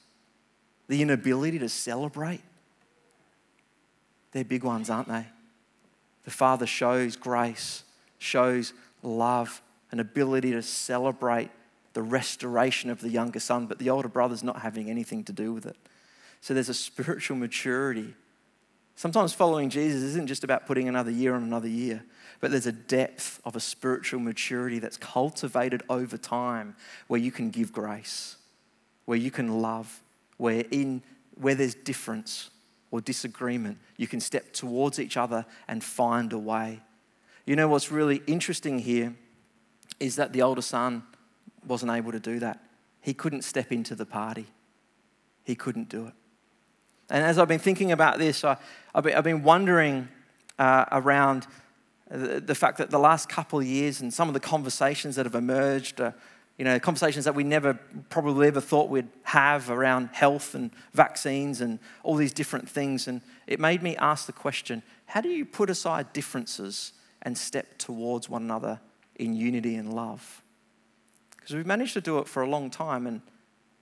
the 0.87 1.01
inability 1.01 1.59
to 1.59 1.69
celebrate. 1.69 2.41
They're 4.31 4.43
big 4.43 4.63
ones, 4.63 4.89
aren't 4.89 5.07
they? 5.07 5.25
The 6.25 6.31
Father 6.31 6.65
shows 6.65 7.15
grace, 7.15 7.83
shows 8.17 8.73
love, 9.01 9.61
an 9.91 9.99
ability 9.99 10.51
to 10.51 10.61
celebrate 10.61 11.49
the 11.93 12.01
restoration 12.01 12.89
of 12.89 13.01
the 13.01 13.09
younger 13.09 13.39
son, 13.39 13.65
but 13.65 13.79
the 13.79 13.89
older 13.89 14.09
brother's 14.09 14.43
not 14.43 14.61
having 14.61 14.89
anything 14.89 15.23
to 15.23 15.33
do 15.33 15.53
with 15.53 15.65
it. 15.65 15.77
So 16.41 16.53
there's 16.53 16.69
a 16.69 16.73
spiritual 16.73 17.37
maturity. 17.37 18.13
Sometimes 18.95 19.33
following 19.33 19.69
Jesus 19.69 20.03
isn't 20.03 20.27
just 20.27 20.43
about 20.43 20.67
putting 20.67 20.87
another 20.87 21.11
year 21.11 21.33
on 21.33 21.43
another 21.43 21.67
year, 21.67 22.03
but 22.39 22.51
there's 22.51 22.67
a 22.67 22.71
depth 22.71 23.39
of 23.45 23.55
a 23.55 23.59
spiritual 23.59 24.19
maturity 24.19 24.79
that's 24.79 24.97
cultivated 24.97 25.81
over 25.89 26.17
time 26.17 26.75
where 27.07 27.19
you 27.19 27.31
can 27.31 27.49
give 27.49 27.71
grace, 27.71 28.35
where 29.05 29.17
you 29.17 29.31
can 29.31 29.61
love, 29.61 30.01
where, 30.37 30.65
in, 30.69 31.01
where 31.35 31.55
there's 31.55 31.73
difference 31.73 32.49
or 32.91 33.01
disagreement, 33.01 33.77
you 33.97 34.07
can 34.07 34.19
step 34.19 34.53
towards 34.53 34.99
each 34.99 35.17
other 35.17 35.45
and 35.67 35.83
find 35.83 36.31
a 36.33 36.37
way. 36.37 36.81
You 37.45 37.55
know 37.55 37.67
what's 37.67 37.91
really 37.91 38.21
interesting 38.27 38.79
here 38.79 39.15
is 39.99 40.15
that 40.17 40.33
the 40.33 40.41
older 40.41 40.61
son 40.61 41.03
wasn't 41.65 41.91
able 41.91 42.11
to 42.11 42.19
do 42.19 42.39
that. 42.39 42.63
He 43.01 43.13
couldn't 43.13 43.43
step 43.43 43.71
into 43.71 43.95
the 43.95 44.05
party, 44.05 44.47
he 45.43 45.55
couldn't 45.55 45.89
do 45.89 46.07
it. 46.07 46.13
And 47.09 47.23
as 47.23 47.39
I've 47.39 47.47
been 47.47 47.59
thinking 47.59 47.91
about 47.91 48.19
this, 48.19 48.43
I, 48.43 48.57
have 48.93 49.23
been, 49.23 49.43
wondering 49.43 50.09
uh, 50.59 50.85
around 50.91 51.47
the, 52.09 52.55
fact 52.55 52.77
that 52.79 52.89
the 52.89 52.99
last 52.99 53.29
couple 53.29 53.59
of 53.59 53.65
years 53.65 54.01
and 54.01 54.13
some 54.13 54.27
of 54.27 54.33
the 54.33 54.39
conversations 54.39 55.15
that 55.15 55.25
have 55.25 55.35
emerged, 55.35 56.01
uh, 56.01 56.11
you 56.57 56.65
know, 56.65 56.79
conversations 56.79 57.25
that 57.25 57.35
we 57.35 57.43
never 57.43 57.75
probably 58.09 58.47
ever 58.47 58.59
thought 58.59 58.89
we'd 58.89 59.07
have 59.23 59.69
around 59.69 60.09
health 60.11 60.55
and 60.55 60.71
vaccines 60.93 61.61
and 61.61 61.77
all 62.03 62.15
these 62.15 62.33
different 62.33 62.67
things. 62.67 63.07
And 63.07 63.21
it 63.45 63.59
made 63.59 63.83
me 63.83 63.95
ask 63.97 64.25
the 64.25 64.33
question 64.33 64.81
how 65.05 65.21
do 65.21 65.29
you 65.29 65.45
put 65.45 65.69
aside 65.69 66.11
differences 66.13 66.93
and 67.21 67.37
step 67.37 67.77
towards 67.77 68.27
one 68.27 68.41
another 68.41 68.79
in 69.15 69.35
unity 69.35 69.75
and 69.75 69.93
love? 69.93 70.41
Because 71.35 71.55
we've 71.55 71.65
managed 71.65 71.93
to 71.93 72.01
do 72.01 72.17
it 72.17 72.27
for 72.27 72.41
a 72.41 72.49
long 72.49 72.69
time. 72.69 73.07
And, 73.07 73.21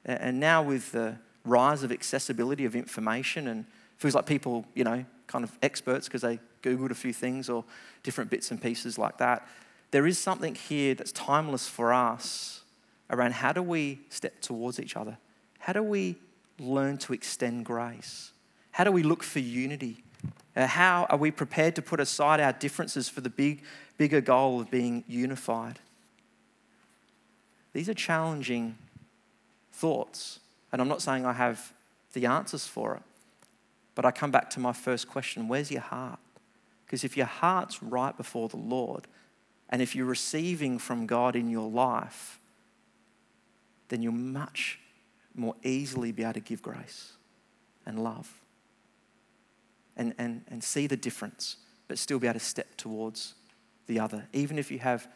and 0.05 0.39
now 0.39 0.61
with 0.61 0.91
the 0.91 1.15
rise 1.45 1.81
of 1.81 1.91
accessibility 1.91 2.65
of 2.65 2.75
information 2.75 3.47
and 3.47 3.65
feels 3.97 4.13
like 4.13 4.25
people, 4.25 4.65
you 4.75 4.83
know, 4.83 5.05
kind 5.27 5.43
of 5.43 5.57
experts 5.63 6.07
because 6.07 6.21
they 6.21 6.39
Googled 6.61 6.91
a 6.91 6.95
few 6.95 7.13
things 7.13 7.49
or 7.49 7.63
different 8.03 8.29
bits 8.29 8.51
and 8.51 8.61
pieces 8.61 8.97
like 8.97 9.17
that. 9.17 9.47
There 9.91 10.05
is 10.05 10.19
something 10.19 10.55
here 10.55 10.93
that's 10.93 11.11
timeless 11.13 11.67
for 11.67 11.93
us 11.93 12.64
around 13.09 13.33
how 13.33 13.53
do 13.53 13.61
we 13.61 13.99
step 14.09 14.41
towards 14.41 14.79
each 14.79 14.95
other? 14.95 15.17
How 15.59 15.73
do 15.73 15.83
we 15.83 16.17
learn 16.59 16.97
to 16.99 17.13
extend 17.13 17.65
grace? 17.65 18.31
How 18.71 18.83
do 18.83 18.91
we 18.91 19.03
look 19.03 19.23
for 19.23 19.39
unity? 19.39 20.03
Uh, 20.55 20.67
how 20.67 21.05
are 21.09 21.17
we 21.17 21.31
prepared 21.31 21.75
to 21.75 21.81
put 21.81 21.99
aside 21.99 22.39
our 22.39 22.53
differences 22.53 23.09
for 23.09 23.21
the 23.21 23.29
big, 23.29 23.63
bigger 23.97 24.21
goal 24.21 24.61
of 24.61 24.71
being 24.71 25.03
unified? 25.07 25.79
These 27.73 27.89
are 27.89 27.93
challenging 27.93 28.77
thoughts, 29.73 30.39
and 30.71 30.81
I'm 30.81 30.87
not 30.87 31.01
saying 31.01 31.25
I 31.25 31.33
have 31.33 31.73
the 32.13 32.25
answers 32.25 32.65
for 32.65 32.95
it, 32.95 33.01
but 33.95 34.05
I 34.05 34.11
come 34.11 34.31
back 34.31 34.49
to 34.51 34.59
my 34.59 34.71
first 34.71 35.09
question 35.09 35.47
where's 35.47 35.71
your 35.71 35.81
heart? 35.81 36.19
Because 36.85 37.03
if 37.03 37.17
your 37.17 37.25
heart's 37.25 37.83
right 37.83 38.15
before 38.15 38.47
the 38.47 38.57
Lord, 38.57 39.07
and 39.69 39.81
if 39.81 39.95
you're 39.95 40.05
receiving 40.05 40.79
from 40.79 41.05
God 41.05 41.35
in 41.35 41.49
your 41.49 41.69
life, 41.69 42.39
then 43.89 44.01
you'll 44.01 44.13
much 44.13 44.79
more 45.35 45.55
easily 45.63 46.11
be 46.11 46.23
able 46.23 46.33
to 46.33 46.39
give 46.39 46.61
grace 46.61 47.13
and 47.85 48.03
love 48.03 48.41
and, 49.97 50.13
and, 50.17 50.43
and 50.49 50.63
see 50.63 50.87
the 50.87 50.97
difference, 50.97 51.57
but 51.87 51.97
still 51.97 52.19
be 52.19 52.27
able 52.27 52.39
to 52.39 52.45
step 52.45 52.75
towards 52.77 53.35
the 53.87 53.99
other, 53.99 54.27
even 54.33 54.57
if 54.57 54.71
you 54.71 54.79
have 54.79 55.07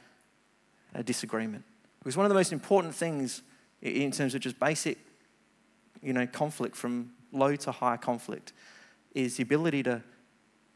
a 0.94 1.04
disagreement. 1.04 1.64
Because 2.00 2.16
one 2.16 2.26
of 2.26 2.30
the 2.30 2.36
most 2.36 2.54
important 2.54 2.96
things 2.96 3.42
in 3.82 4.12
terms 4.12 4.36
of 4.36 4.42
just 4.42 4.60
basic, 4.60 4.98
you 6.02 6.14
know, 6.14 6.28
conflict 6.28 6.76
from 6.76 7.12
low 7.32 7.56
to 7.56 7.72
high 7.72 7.98
conflict 7.98 8.54
is 9.14 9.38
the 9.38 9.44
ability 9.44 9.84
to 9.84 10.02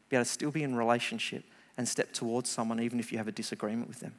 be 0.08 0.16
able 0.16 0.24
to 0.24 0.30
still 0.30 0.50
be 0.50 0.62
in 0.62 0.76
relationship 0.76 1.44
and 1.76 1.88
step 1.88 2.12
towards 2.12 2.48
someone 2.50 2.80
even 2.80 3.00
if 3.00 3.10
you 3.10 3.18
have 3.18 3.28
a 3.28 3.32
disagreement 3.32 3.88
with 3.88 4.00
them. 4.00 4.14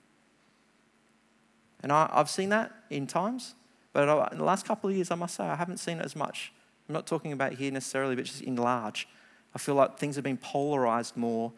And 1.84 1.92
I, 1.92 2.10
have 2.14 2.30
seen 2.30 2.50
that 2.50 2.72
in 2.90 3.08
times 3.08 3.54
But 3.96 4.34
in 4.34 4.40
the 4.40 4.44
last 4.44 4.68
couple 4.68 4.90
of 4.90 4.96
years, 4.98 5.10
I 5.10 5.16
must 5.16 5.36
say, 5.36 5.46
I 5.46 5.56
haven't 5.56 5.78
seen 5.78 6.00
it 6.00 6.04
as 6.04 6.18
much. 6.18 6.52
I'm 6.90 6.92
not 6.92 7.08
talking 7.08 7.32
about 7.32 7.54
here 7.54 7.72
necessarily, 7.72 8.18
but 8.18 8.26
just 8.26 8.42
in 8.42 8.58
large. 8.58 9.08
I 9.56 9.58
feel 9.58 9.76
like 9.76 9.98
things 9.98 10.16
have 10.16 10.24
been 10.26 10.36
polarized 10.36 11.16
more 11.16 11.54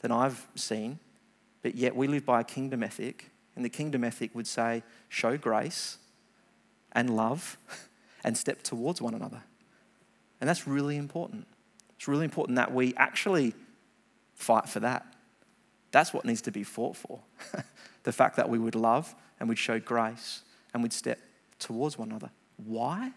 than 0.00 0.12
I've 0.12 0.46
seen, 0.54 0.98
but 1.62 1.74
yet 1.74 1.96
we 1.96 2.06
live 2.06 2.26
by 2.26 2.42
a 2.42 2.44
kingdom 2.44 2.82
ethic, 2.82 3.30
and 3.56 3.64
the 3.64 3.70
kingdom 3.70 4.04
ethic 4.04 4.34
would 4.34 4.46
say, 4.46 4.82
show 5.08 5.38
grace 5.38 5.96
and 6.92 7.16
love 7.16 7.56
and 8.24 8.36
step 8.36 8.62
towards 8.62 9.00
one 9.00 9.14
another. 9.14 9.42
And 10.38 10.50
that's 10.50 10.66
really 10.66 10.98
important. 10.98 11.46
It's 11.96 12.06
really 12.06 12.26
important 12.26 12.56
that 12.56 12.74
we 12.74 12.92
actually 12.98 13.54
fight 14.34 14.68
for 14.68 14.80
that. 14.80 15.06
That's 15.92 16.12
what 16.12 16.26
needs 16.26 16.42
to 16.42 16.50
be 16.50 16.62
fought 16.62 16.96
for. 16.96 17.20
the 18.02 18.12
fact 18.12 18.36
that 18.36 18.50
we 18.50 18.58
would 18.58 18.74
love 18.74 19.14
and 19.38 19.48
we'd 19.48 19.56
show 19.56 19.80
grace 19.80 20.42
and 20.74 20.82
we'd 20.82 20.92
step 20.92 21.18
towards 21.60 21.96
one 21.96 22.10
another. 22.10 22.30
Why? 22.56 23.12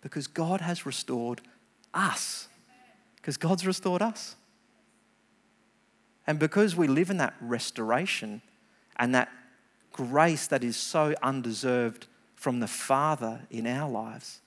Because 0.00 0.26
God 0.26 0.60
has 0.60 0.86
restored 0.86 1.40
us. 1.92 2.48
Because 3.16 3.36
God's 3.36 3.66
restored 3.66 4.02
us. 4.02 4.36
And 6.26 6.38
because 6.38 6.76
we 6.76 6.86
live 6.86 7.10
in 7.10 7.18
that 7.18 7.34
restoration 7.40 8.42
and 8.96 9.14
that 9.14 9.28
grace 9.92 10.46
that 10.46 10.64
is 10.64 10.76
so 10.76 11.14
undeserved 11.22 12.06
from 12.34 12.60
the 12.60 12.66
Father 12.66 13.42
in 13.50 13.66
our 13.66 13.90
lives, 13.90 14.40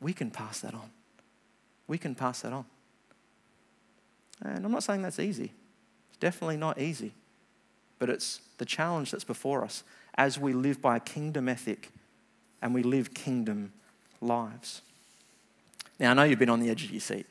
we 0.00 0.12
can 0.12 0.30
pass 0.30 0.60
that 0.60 0.74
on. 0.74 0.90
We 1.88 1.98
can 1.98 2.14
pass 2.14 2.40
that 2.40 2.52
on. 2.52 2.64
And 4.44 4.64
I'm 4.64 4.72
not 4.72 4.82
saying 4.82 5.02
that's 5.02 5.18
easy. 5.18 5.52
It's 6.10 6.18
definitely 6.18 6.56
not 6.56 6.80
easy. 6.80 7.12
But 7.98 8.10
it's 8.10 8.40
the 8.58 8.64
challenge 8.64 9.10
that's 9.10 9.24
before 9.24 9.64
us 9.64 9.82
as 10.18 10.38
we 10.38 10.52
live 10.52 10.80
by 10.80 10.96
a 10.96 11.00
kingdom 11.00 11.48
ethic 11.48 11.90
and 12.62 12.74
we 12.74 12.82
live 12.82 13.14
kingdom 13.14 13.72
lives. 14.20 14.82
Now, 15.98 16.10
I 16.10 16.14
know 16.14 16.24
you've 16.24 16.38
been 16.38 16.50
on 16.50 16.60
the 16.60 16.70
edge 16.70 16.84
of 16.84 16.90
your 16.90 17.00
seat. 17.00 17.26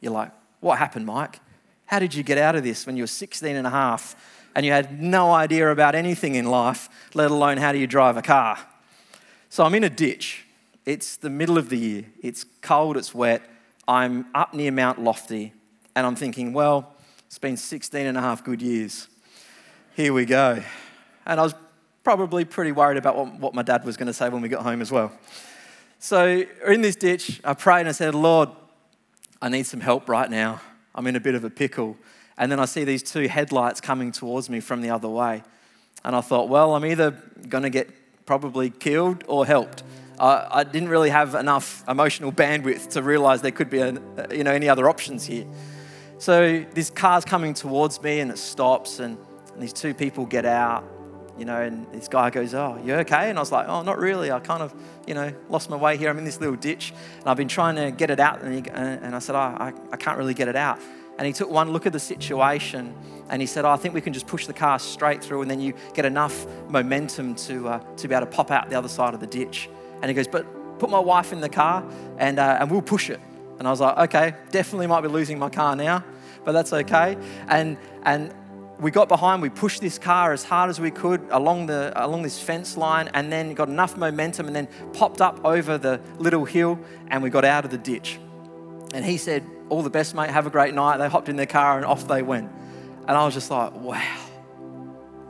You're 0.00 0.12
like, 0.12 0.30
what 0.60 0.78
happened, 0.78 1.06
Mike? 1.06 1.40
How 1.86 1.98
did 1.98 2.14
you 2.14 2.22
get 2.22 2.38
out 2.38 2.56
of 2.56 2.64
this 2.64 2.86
when 2.86 2.96
you 2.96 3.04
were 3.04 3.08
16 3.08 3.56
and 3.56 3.66
a 3.66 3.70
half 3.70 4.16
and 4.54 4.66
you 4.66 4.72
had 4.72 5.00
no 5.00 5.32
idea 5.32 5.70
about 5.70 5.94
anything 5.94 6.34
in 6.34 6.46
life, 6.46 6.88
let 7.14 7.30
alone 7.30 7.58
how 7.58 7.72
do 7.72 7.78
you 7.78 7.86
drive 7.86 8.16
a 8.16 8.22
car? 8.22 8.58
So 9.48 9.64
I'm 9.64 9.74
in 9.74 9.84
a 9.84 9.90
ditch. 9.90 10.44
It's 10.84 11.16
the 11.16 11.30
middle 11.30 11.58
of 11.58 11.68
the 11.68 11.78
year. 11.78 12.04
It's 12.22 12.44
cold, 12.62 12.96
it's 12.96 13.14
wet. 13.14 13.42
I'm 13.86 14.26
up 14.34 14.54
near 14.54 14.72
Mount 14.72 15.00
Lofty 15.00 15.52
and 15.94 16.06
I'm 16.06 16.16
thinking, 16.16 16.52
well, 16.52 16.94
it's 17.26 17.38
been 17.38 17.56
16 17.56 18.06
and 18.06 18.18
a 18.18 18.20
half 18.20 18.44
good 18.44 18.62
years. 18.62 19.08
Here 19.94 20.12
we 20.12 20.24
go. 20.24 20.62
And 21.24 21.40
I 21.40 21.42
was 21.42 21.54
probably 22.06 22.44
pretty 22.44 22.70
worried 22.70 22.96
about 22.96 23.16
what, 23.16 23.34
what 23.40 23.52
my 23.52 23.62
dad 23.62 23.84
was 23.84 23.96
going 23.96 24.06
to 24.06 24.12
say 24.12 24.28
when 24.28 24.40
we 24.40 24.48
got 24.48 24.62
home 24.62 24.80
as 24.80 24.92
well. 24.92 25.10
So, 25.98 26.44
in 26.64 26.80
this 26.80 26.94
ditch, 26.94 27.40
I 27.42 27.52
prayed 27.54 27.80
and 27.80 27.88
I 27.88 27.92
said, 27.92 28.14
Lord, 28.14 28.48
I 29.42 29.48
need 29.48 29.64
some 29.64 29.80
help 29.80 30.08
right 30.08 30.30
now. 30.30 30.60
I'm 30.94 31.08
in 31.08 31.16
a 31.16 31.20
bit 31.20 31.34
of 31.34 31.42
a 31.42 31.50
pickle. 31.50 31.96
And 32.38 32.52
then 32.52 32.60
I 32.60 32.66
see 32.66 32.84
these 32.84 33.02
two 33.02 33.26
headlights 33.26 33.80
coming 33.80 34.12
towards 34.12 34.48
me 34.48 34.60
from 34.60 34.82
the 34.82 34.90
other 34.90 35.08
way. 35.08 35.42
And 36.04 36.14
I 36.14 36.20
thought, 36.20 36.48
well, 36.48 36.76
I'm 36.76 36.86
either 36.86 37.10
going 37.48 37.64
to 37.64 37.70
get 37.70 37.90
probably 38.24 38.70
killed 38.70 39.24
or 39.26 39.44
helped. 39.44 39.82
Uh, 40.16 40.46
I 40.48 40.62
didn't 40.62 40.90
really 40.90 41.10
have 41.10 41.34
enough 41.34 41.82
emotional 41.88 42.30
bandwidth 42.30 42.90
to 42.90 43.02
realize 43.02 43.42
there 43.42 43.50
could 43.50 43.68
be 43.68 43.80
a, 43.80 43.98
you 44.30 44.44
know, 44.44 44.52
any 44.52 44.68
other 44.68 44.88
options 44.88 45.26
here. 45.26 45.46
So 46.18 46.64
this 46.72 46.88
car's 46.88 47.24
coming 47.24 47.52
towards 47.52 48.00
me 48.00 48.20
and 48.20 48.30
it 48.30 48.38
stops, 48.38 49.00
and, 49.00 49.18
and 49.54 49.60
these 49.60 49.72
two 49.72 49.92
people 49.92 50.24
get 50.24 50.46
out, 50.46 50.84
you 51.38 51.44
know, 51.44 51.60
and 51.60 51.86
this 51.92 52.08
guy 52.08 52.30
goes, 52.30 52.54
Oh, 52.54 52.80
you 52.84 52.94
okay? 52.94 53.30
And 53.30 53.38
I 53.38 53.42
was 53.42 53.52
like, 53.52 53.68
Oh, 53.68 53.82
not 53.82 53.98
really. 53.98 54.30
I 54.30 54.40
kind 54.40 54.62
of, 54.62 54.74
you 55.06 55.14
know, 55.14 55.32
lost 55.48 55.70
my 55.70 55.76
way 55.76 55.96
here. 55.96 56.10
I'm 56.10 56.18
in 56.18 56.24
this 56.24 56.40
little 56.40 56.56
ditch, 56.56 56.92
and 57.18 57.26
I've 57.26 57.36
been 57.36 57.48
trying 57.48 57.76
to 57.76 57.90
get 57.90 58.10
it 58.10 58.20
out. 58.20 58.42
And, 58.42 58.66
he, 58.66 58.70
and 58.70 59.14
I 59.14 59.18
said, 59.18 59.34
oh, 59.34 59.38
I, 59.38 59.72
I 59.92 59.96
can't 59.96 60.18
really 60.18 60.34
get 60.34 60.48
it 60.48 60.56
out. 60.56 60.80
And 61.18 61.26
he 61.26 61.32
took 61.32 61.50
one 61.50 61.70
look 61.70 61.86
at 61.86 61.92
the 61.92 62.00
situation 62.00 62.94
and 63.30 63.40
he 63.40 63.46
said, 63.46 63.64
oh, 63.64 63.70
I 63.70 63.76
think 63.76 63.94
we 63.94 64.00
can 64.00 64.12
just 64.12 64.26
push 64.26 64.46
the 64.46 64.52
car 64.52 64.78
straight 64.78 65.24
through 65.24 65.42
and 65.42 65.50
then 65.50 65.60
you 65.60 65.72
get 65.94 66.04
enough 66.04 66.46
momentum 66.68 67.34
to, 67.36 67.68
uh, 67.68 67.78
to 67.96 68.08
be 68.08 68.14
able 68.14 68.26
to 68.26 68.32
pop 68.32 68.50
out 68.50 68.68
the 68.68 68.76
other 68.76 68.88
side 68.88 69.14
of 69.14 69.20
the 69.20 69.26
ditch. 69.26 69.68
And 70.02 70.06
he 70.10 70.14
goes, 70.14 70.28
But 70.28 70.46
put 70.78 70.90
my 70.90 70.98
wife 70.98 71.32
in 71.32 71.40
the 71.40 71.48
car 71.48 71.84
and, 72.18 72.38
uh, 72.38 72.58
and 72.60 72.70
we'll 72.70 72.82
push 72.82 73.08
it. 73.08 73.20
And 73.58 73.66
I 73.66 73.70
was 73.70 73.80
like, 73.80 73.96
Okay, 74.08 74.34
definitely 74.50 74.86
might 74.88 75.00
be 75.00 75.08
losing 75.08 75.38
my 75.38 75.48
car 75.48 75.74
now, 75.74 76.04
but 76.44 76.52
that's 76.52 76.72
okay. 76.72 77.16
And, 77.48 77.78
and 78.02 78.34
we 78.78 78.90
got 78.90 79.08
behind, 79.08 79.40
we 79.40 79.48
pushed 79.48 79.80
this 79.80 79.98
car 79.98 80.32
as 80.32 80.44
hard 80.44 80.68
as 80.68 80.78
we 80.78 80.90
could 80.90 81.26
along, 81.30 81.66
the, 81.66 81.92
along 81.96 82.22
this 82.22 82.38
fence 82.40 82.76
line, 82.76 83.08
and 83.14 83.32
then 83.32 83.54
got 83.54 83.68
enough 83.68 83.96
momentum 83.96 84.46
and 84.46 84.54
then 84.54 84.68
popped 84.92 85.20
up 85.20 85.42
over 85.44 85.78
the 85.78 86.00
little 86.18 86.44
hill 86.44 86.78
and 87.08 87.22
we 87.22 87.30
got 87.30 87.44
out 87.44 87.64
of 87.64 87.70
the 87.70 87.78
ditch. 87.78 88.18
And 88.92 89.04
he 89.04 89.16
said, 89.16 89.44
All 89.68 89.82
the 89.82 89.90
best, 89.90 90.14
mate, 90.14 90.30
have 90.30 90.46
a 90.46 90.50
great 90.50 90.74
night. 90.74 90.98
They 90.98 91.08
hopped 91.08 91.28
in 91.28 91.36
their 91.36 91.46
car 91.46 91.76
and 91.76 91.86
off 91.86 92.06
they 92.06 92.22
went. 92.22 92.50
And 93.08 93.16
I 93.16 93.24
was 93.24 93.34
just 93.34 93.50
like, 93.50 93.74
Wow, 93.74 94.26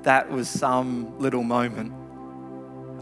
that 0.02 0.30
was 0.30 0.48
some 0.48 1.18
little 1.18 1.44
moment. 1.44 1.92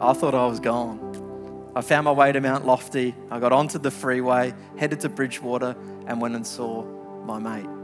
I 0.01 0.13
thought 0.13 0.35
I 0.35 0.47
was 0.47 0.61
gone. 0.61 1.73
I 1.75 1.81
found 1.81 2.05
my 2.05 2.13
way 2.13 2.31
to 2.33 2.41
Mount 2.41 2.67
Lofty. 2.67 3.15
I 3.31 3.41
got 3.41 3.53
onto 3.53 3.79
the 3.79 3.91
freeway, 3.91 4.55
headed 4.77 5.01
to 5.01 5.09
Bridgewater, 5.09 5.75
and 6.07 6.21
went 6.21 6.35
and 6.35 6.47
saw 6.47 6.85
my 7.25 7.39
mate. 7.39 7.84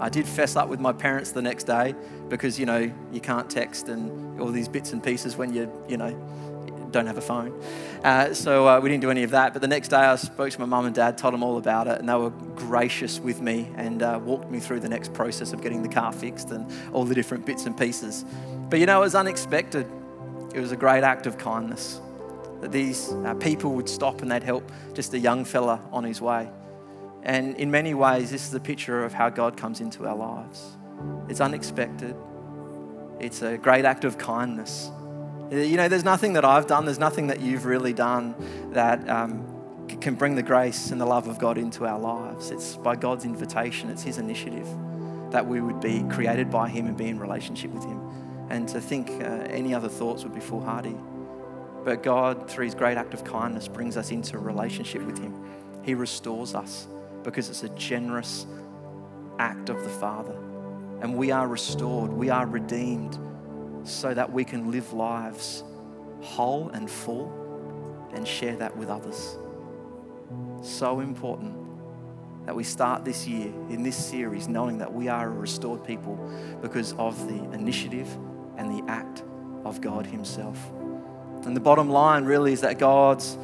I 0.00 0.08
did 0.08 0.26
fess 0.26 0.56
up 0.56 0.68
with 0.68 0.80
my 0.80 0.92
parents 0.92 1.32
the 1.32 1.42
next 1.42 1.64
day 1.64 1.94
because, 2.28 2.58
you 2.58 2.66
know, 2.66 2.90
you 3.12 3.20
can't 3.20 3.50
text 3.50 3.88
and 3.88 4.40
all 4.40 4.48
these 4.48 4.68
bits 4.68 4.92
and 4.92 5.02
pieces 5.02 5.36
when 5.36 5.52
you, 5.52 5.70
you 5.88 5.96
know, 5.96 6.10
don't 6.90 7.06
have 7.06 7.18
a 7.18 7.22
phone. 7.22 7.60
Uh, 8.02 8.32
so 8.32 8.66
uh, 8.66 8.80
we 8.80 8.88
didn't 8.88 9.02
do 9.02 9.10
any 9.10 9.22
of 9.22 9.30
that. 9.30 9.52
But 9.52 9.62
the 9.62 9.68
next 9.68 9.88
day 9.88 9.96
I 9.96 10.16
spoke 10.16 10.50
to 10.50 10.60
my 10.60 10.66
mum 10.66 10.86
and 10.86 10.94
dad, 10.94 11.18
told 11.18 11.34
them 11.34 11.42
all 11.42 11.58
about 11.58 11.86
it, 11.86 11.98
and 11.98 12.08
they 12.08 12.14
were 12.14 12.30
gracious 12.30 13.20
with 13.20 13.40
me 13.40 13.70
and 13.76 14.02
uh, 14.02 14.20
walked 14.22 14.50
me 14.50 14.60
through 14.60 14.80
the 14.80 14.88
next 14.88 15.12
process 15.12 15.52
of 15.52 15.62
getting 15.62 15.82
the 15.82 15.88
car 15.88 16.12
fixed 16.12 16.50
and 16.50 16.70
all 16.92 17.04
the 17.04 17.14
different 17.14 17.44
bits 17.44 17.66
and 17.66 17.76
pieces. 17.76 18.24
But, 18.70 18.80
you 18.80 18.86
know, 18.86 18.98
it 18.98 19.04
was 19.04 19.14
unexpected. 19.14 19.86
It 20.54 20.60
was 20.60 20.72
a 20.72 20.76
great 20.76 21.04
act 21.04 21.26
of 21.26 21.38
kindness 21.38 22.00
that 22.60 22.72
these 22.72 23.12
uh, 23.12 23.34
people 23.34 23.72
would 23.72 23.88
stop 23.88 24.22
and 24.22 24.30
they'd 24.30 24.42
help 24.42 24.70
just 24.94 25.14
a 25.14 25.18
young 25.18 25.44
fella 25.44 25.80
on 25.92 26.04
his 26.04 26.20
way. 26.20 26.48
And 27.22 27.56
in 27.56 27.70
many 27.70 27.94
ways, 27.94 28.30
this 28.30 28.46
is 28.46 28.54
a 28.54 28.60
picture 28.60 29.04
of 29.04 29.12
how 29.12 29.28
God 29.28 29.56
comes 29.56 29.80
into 29.80 30.06
our 30.06 30.16
lives. 30.16 30.76
It's 31.28 31.40
unexpected, 31.40 32.16
it's 33.20 33.42
a 33.42 33.58
great 33.58 33.84
act 33.84 34.04
of 34.04 34.18
kindness. 34.18 34.90
You 35.50 35.76
know, 35.76 35.88
there's 35.88 36.04
nothing 36.04 36.34
that 36.34 36.44
I've 36.44 36.66
done, 36.66 36.84
there's 36.84 36.98
nothing 36.98 37.28
that 37.28 37.40
you've 37.40 37.64
really 37.64 37.92
done 37.92 38.34
that 38.72 39.08
um, 39.08 39.46
can 40.00 40.14
bring 40.14 40.34
the 40.34 40.42
grace 40.42 40.90
and 40.90 41.00
the 41.00 41.06
love 41.06 41.26
of 41.26 41.38
God 41.38 41.58
into 41.58 41.86
our 41.86 41.98
lives. 41.98 42.50
It's 42.50 42.76
by 42.76 42.96
God's 42.96 43.24
invitation, 43.24 43.90
it's 43.90 44.02
His 44.02 44.18
initiative 44.18 44.68
that 45.30 45.46
we 45.46 45.60
would 45.60 45.80
be 45.80 46.02
created 46.10 46.50
by 46.50 46.68
Him 46.68 46.86
and 46.86 46.96
be 46.96 47.08
in 47.08 47.18
relationship 47.18 47.70
with 47.70 47.84
Him. 47.84 48.00
And 48.50 48.66
to 48.68 48.80
think 48.80 49.10
uh, 49.10 49.46
any 49.50 49.74
other 49.74 49.88
thoughts 49.88 50.22
would 50.22 50.34
be 50.34 50.40
foolhardy. 50.40 50.96
But 51.84 52.02
God, 52.02 52.48
through 52.50 52.64
His 52.64 52.74
great 52.74 52.96
act 52.96 53.14
of 53.14 53.24
kindness, 53.24 53.68
brings 53.68 53.96
us 53.96 54.10
into 54.10 54.38
relationship 54.38 55.02
with 55.02 55.18
Him. 55.18 55.34
He 55.82 55.94
restores 55.94 56.54
us 56.54 56.86
because 57.28 57.50
it's 57.50 57.62
a 57.62 57.68
generous 57.70 58.46
act 59.38 59.68
of 59.68 59.82
the 59.84 59.90
Father. 59.90 60.32
And 61.02 61.14
we 61.14 61.30
are 61.30 61.46
restored, 61.46 62.10
we 62.10 62.30
are 62.30 62.46
redeemed 62.46 63.18
so 63.84 64.14
that 64.14 64.32
we 64.32 64.44
can 64.44 64.70
live 64.70 64.94
lives 64.94 65.62
whole 66.22 66.70
and 66.70 66.90
full 66.90 67.30
and 68.14 68.26
share 68.26 68.56
that 68.56 68.74
with 68.74 68.88
others. 68.88 69.36
So 70.62 71.00
important 71.00 71.54
that 72.46 72.56
we 72.56 72.64
start 72.64 73.04
this 73.04 73.26
year 73.26 73.52
in 73.68 73.82
this 73.82 73.96
series 73.96 74.48
knowing 74.48 74.78
that 74.78 74.90
we 74.90 75.08
are 75.08 75.26
a 75.26 75.30
restored 75.30 75.84
people 75.84 76.16
because 76.62 76.94
of 76.94 77.28
the 77.28 77.44
initiative 77.52 78.08
and 78.56 78.70
the 78.70 78.90
act 78.90 79.22
of 79.66 79.82
God 79.82 80.06
Himself. 80.06 80.58
And 81.44 81.54
the 81.54 81.60
bottom 81.60 81.90
line 81.90 82.24
really 82.24 82.54
is 82.54 82.62
that 82.62 82.78
God's 82.78 83.36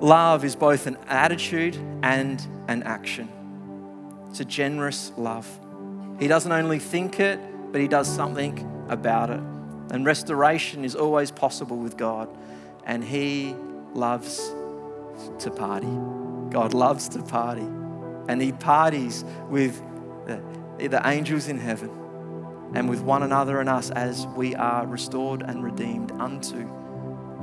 love 0.00 0.44
is 0.44 0.56
both 0.56 0.86
an 0.86 0.96
attitude 1.08 1.76
and 2.02 2.44
an 2.68 2.82
action. 2.82 3.28
It's 4.30 4.40
a 4.40 4.44
generous 4.44 5.12
love. 5.16 5.48
He 6.18 6.28
doesn't 6.28 6.52
only 6.52 6.78
think 6.78 7.20
it, 7.20 7.38
but 7.72 7.80
He 7.80 7.88
does 7.88 8.08
something 8.08 8.86
about 8.88 9.30
it. 9.30 9.40
And 9.90 10.04
restoration 10.04 10.84
is 10.84 10.94
always 10.94 11.30
possible 11.30 11.76
with 11.76 11.96
God. 11.96 12.28
And 12.84 13.02
He 13.02 13.54
loves 13.94 14.52
to 15.38 15.50
party. 15.50 15.86
God 16.50 16.74
loves 16.74 17.08
to 17.10 17.22
party. 17.22 17.66
And 18.28 18.40
He 18.42 18.52
parties 18.52 19.24
with 19.48 19.82
the, 20.26 20.88
the 20.88 21.00
angels 21.06 21.48
in 21.48 21.58
heaven 21.58 21.90
and 22.74 22.90
with 22.90 23.00
one 23.00 23.22
another 23.22 23.60
and 23.60 23.68
us 23.68 23.90
as 23.90 24.26
we 24.28 24.54
are 24.54 24.86
restored 24.86 25.42
and 25.42 25.62
redeemed 25.62 26.12
unto 26.12 26.68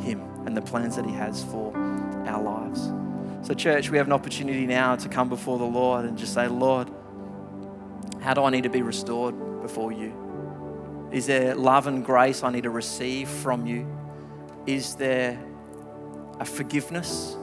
Him 0.01 0.32
and 0.45 0.55
the 0.55 0.61
plans 0.61 0.95
that 0.95 1.05
He 1.05 1.13
has 1.13 1.43
for 1.43 1.75
our 2.27 2.41
lives. 2.41 2.91
So, 3.45 3.53
church, 3.53 3.89
we 3.89 3.97
have 3.97 4.07
an 4.07 4.13
opportunity 4.13 4.65
now 4.65 4.95
to 4.95 5.09
come 5.09 5.29
before 5.29 5.57
the 5.57 5.65
Lord 5.65 6.05
and 6.05 6.17
just 6.17 6.33
say, 6.33 6.47
Lord, 6.47 6.89
how 8.21 8.33
do 8.33 8.43
I 8.43 8.49
need 8.49 8.63
to 8.63 8.69
be 8.69 8.81
restored 8.81 9.61
before 9.61 9.91
you? 9.91 11.09
Is 11.11 11.27
there 11.27 11.53
love 11.53 11.87
and 11.87 12.05
grace 12.05 12.41
I 12.43 12.51
need 12.51 12.63
to 12.63 12.69
receive 12.69 13.27
from 13.27 13.67
you? 13.67 13.85
Is 14.65 14.95
there 14.95 15.37
a 16.39 16.45
forgiveness 16.45 17.35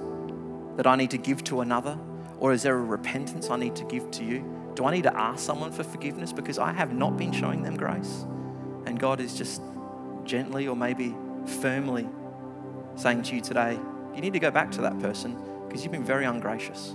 that 0.76 0.86
I 0.86 0.96
need 0.96 1.11
to 1.11 1.18
give 1.18 1.44
to 1.44 1.61
another? 1.61 1.98
Or 2.38 2.53
is 2.53 2.62
there 2.62 2.76
a 2.76 2.82
repentance 2.82 3.51
I 3.51 3.57
need 3.57 3.76
to 3.76 3.84
give 3.84 4.11
to 4.12 4.24
you? 4.24 4.72
Do 4.74 4.86
I 4.86 4.94
need 4.94 5.03
to 5.03 5.14
ask 5.14 5.44
someone 5.44 5.70
for 5.70 5.84
forgiveness 5.84 6.32
because 6.32 6.59
I 6.59 6.72
have 6.72 6.94
not 6.94 7.18
been 7.18 7.32
showing 7.32 7.62
them 7.62 7.76
grace? 7.76 8.24
And 8.86 8.98
God 8.98 9.20
is 9.20 9.36
just 9.36 9.61
gently 10.24 10.66
or 10.66 10.74
maybe 10.74 11.14
firmly 11.44 12.09
saying 13.01 13.22
to 13.22 13.34
you 13.34 13.40
today, 13.40 13.78
you 14.14 14.20
need 14.20 14.32
to 14.34 14.38
go 14.38 14.51
back 14.51 14.70
to 14.72 14.82
that 14.82 14.98
person 15.01 15.36
because 15.66 15.82
you've 15.82 15.92
been 15.92 16.05
very 16.05 16.24
ungracious. 16.24 16.94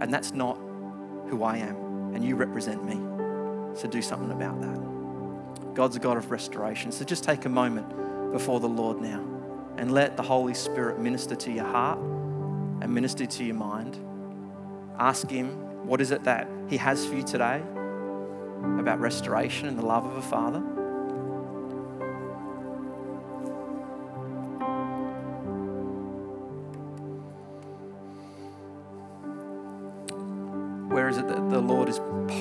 And 0.00 0.12
that's 0.12 0.32
not 0.32 0.56
who 1.28 1.42
I 1.42 1.58
am. 1.58 2.14
And 2.14 2.24
you 2.24 2.36
represent 2.36 2.84
me. 2.84 2.94
So 3.78 3.88
do 3.88 4.00
something 4.00 4.30
about 4.30 4.60
that. 4.62 5.74
God's 5.74 5.96
a 5.96 5.98
God 5.98 6.16
of 6.16 6.30
restoration. 6.30 6.90
So 6.90 7.04
just 7.04 7.24
take 7.24 7.44
a 7.44 7.48
moment 7.48 8.32
before 8.32 8.60
the 8.60 8.68
Lord 8.68 9.00
now 9.00 9.22
and 9.76 9.92
let 9.92 10.16
the 10.16 10.22
Holy 10.22 10.54
Spirit 10.54 10.98
minister 10.98 11.34
to 11.36 11.52
your 11.52 11.66
heart 11.66 11.98
and 11.98 12.88
minister 12.88 13.26
to 13.26 13.44
your 13.44 13.56
mind. 13.56 13.98
Ask 14.98 15.28
Him, 15.28 15.86
what 15.86 16.00
is 16.00 16.10
it 16.10 16.24
that 16.24 16.48
He 16.68 16.78
has 16.78 17.04
for 17.04 17.14
you 17.14 17.22
today 17.22 17.62
about 18.78 19.00
restoration 19.00 19.68
and 19.68 19.78
the 19.78 19.84
love 19.84 20.06
of 20.06 20.16
a 20.16 20.22
Father? 20.22 20.62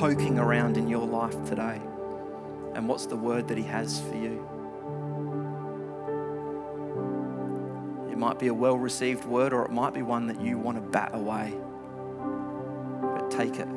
Poking 0.06 0.38
around 0.38 0.78
in 0.78 0.88
your 0.88 1.08
life 1.08 1.34
today? 1.49 1.82
And 2.76 2.88
what's 2.88 3.08
the 3.08 3.16
word 3.16 3.47
that 3.47 3.58
He 3.58 3.64
has 3.64 3.99
for 4.01 4.14
you? 4.14 4.47
It 8.12 8.16
might 8.16 8.38
be 8.38 8.45
a 8.45 8.53
well 8.53 8.78
received 8.78 9.26
word, 9.26 9.51
or 9.51 9.66
it 9.66 9.72
might 9.72 9.95
be 9.95 10.03
one 10.03 10.28
that 10.28 10.39
you 10.39 10.60
want 10.60 10.78
to 10.78 10.82
bat 10.82 11.10
away. 11.16 11.56
But 13.01 13.32
take 13.32 13.56
it 13.56 13.68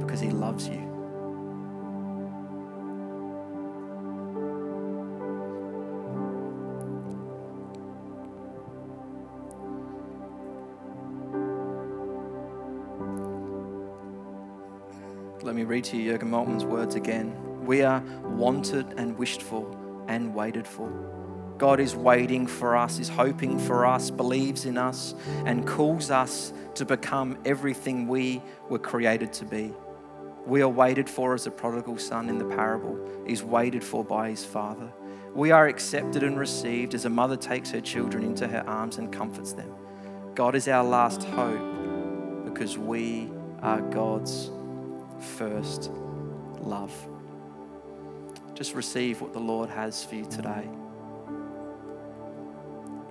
because 0.00 0.18
He 0.18 0.30
loves 0.30 0.66
you. 0.68 0.87
Let 15.48 15.54
me 15.54 15.64
read 15.64 15.84
to 15.84 15.96
you 15.96 16.12
Jurgen 16.12 16.28
Moltmann's 16.28 16.66
words 16.66 16.94
again. 16.94 17.34
We 17.64 17.80
are 17.80 18.02
wanted 18.22 18.84
and 18.98 19.16
wished 19.16 19.40
for 19.40 19.66
and 20.06 20.34
waited 20.34 20.66
for. 20.66 20.90
God 21.56 21.80
is 21.80 21.96
waiting 21.96 22.46
for 22.46 22.76
us, 22.76 22.98
is 22.98 23.08
hoping 23.08 23.58
for 23.58 23.86
us, 23.86 24.10
believes 24.10 24.66
in 24.66 24.76
us, 24.76 25.14
and 25.46 25.66
calls 25.66 26.10
us 26.10 26.52
to 26.74 26.84
become 26.84 27.38
everything 27.46 28.08
we 28.08 28.42
were 28.68 28.78
created 28.78 29.32
to 29.32 29.46
be. 29.46 29.72
We 30.44 30.60
are 30.60 30.68
waited 30.68 31.08
for 31.08 31.32
as 31.32 31.46
a 31.46 31.50
prodigal 31.50 31.96
son 31.96 32.28
in 32.28 32.36
the 32.36 32.44
parable 32.44 32.98
is 33.24 33.42
waited 33.42 33.82
for 33.82 34.04
by 34.04 34.28
his 34.28 34.44
father. 34.44 34.92
We 35.34 35.50
are 35.50 35.66
accepted 35.66 36.24
and 36.24 36.38
received 36.38 36.92
as 36.92 37.06
a 37.06 37.10
mother 37.10 37.38
takes 37.38 37.70
her 37.70 37.80
children 37.80 38.22
into 38.22 38.46
her 38.46 38.64
arms 38.68 38.98
and 38.98 39.10
comforts 39.10 39.54
them. 39.54 39.72
God 40.34 40.54
is 40.54 40.68
our 40.68 40.84
last 40.84 41.24
hope 41.24 42.44
because 42.44 42.76
we 42.76 43.30
are 43.62 43.80
God's 43.80 44.50
first 45.20 45.90
love. 46.60 46.92
Just 48.54 48.74
receive 48.74 49.20
what 49.20 49.32
the 49.32 49.38
Lord 49.38 49.70
has 49.70 50.04
for 50.04 50.16
you 50.16 50.24
today. 50.24 50.68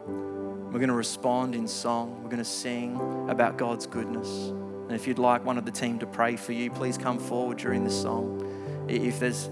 We're 0.06 0.80
going 0.80 0.90
to 0.90 0.96
respond 0.96 1.56
in 1.56 1.68
song. 1.68 2.22
We're 2.22 2.30
going 2.30 2.38
to 2.38 2.46
sing 2.46 3.00
about 3.30 3.58
God's 3.58 3.88
goodness. 3.88 4.28
And 4.50 4.92
if 4.92 5.08
you'd 5.08 5.20
like 5.20 5.46
one 5.46 5.58
of 5.58 5.66
the 5.66 5.72
team 5.72 6.00
to 6.00 6.06
pray 6.06 6.36
for 6.36 6.52
you, 6.52 6.70
please 6.70 6.98
come 6.98 7.18
forward 7.18 7.58
during 7.58 7.84
this 7.84 8.00
song. 8.00 8.86
If 8.88 9.20
there's 9.20 9.48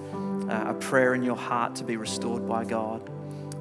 uh, 0.50 0.66
a 0.68 0.74
prayer 0.74 1.14
in 1.14 1.24
your 1.24 1.36
heart 1.36 1.76
to 1.76 1.84
be 1.84 1.98
restored 1.98 2.48
by 2.48 2.66
God, 2.66 3.10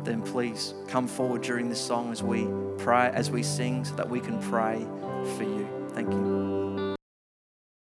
then 0.05 0.23
please 0.23 0.75
come 0.89 1.09
forward 1.09 1.43
during 1.43 1.69
this 1.69 1.81
song 1.81 2.13
as 2.13 2.23
we 2.23 2.47
pray, 2.79 3.11
as 3.15 3.31
we 3.31 3.43
sing, 3.43 3.85
so 3.85 3.95
that 3.95 4.09
we 4.09 4.21
can 4.21 4.41
pray 4.43 4.85
for 5.37 5.45
you. 5.45 5.67
Thank 5.95 6.13
you. 6.13 6.44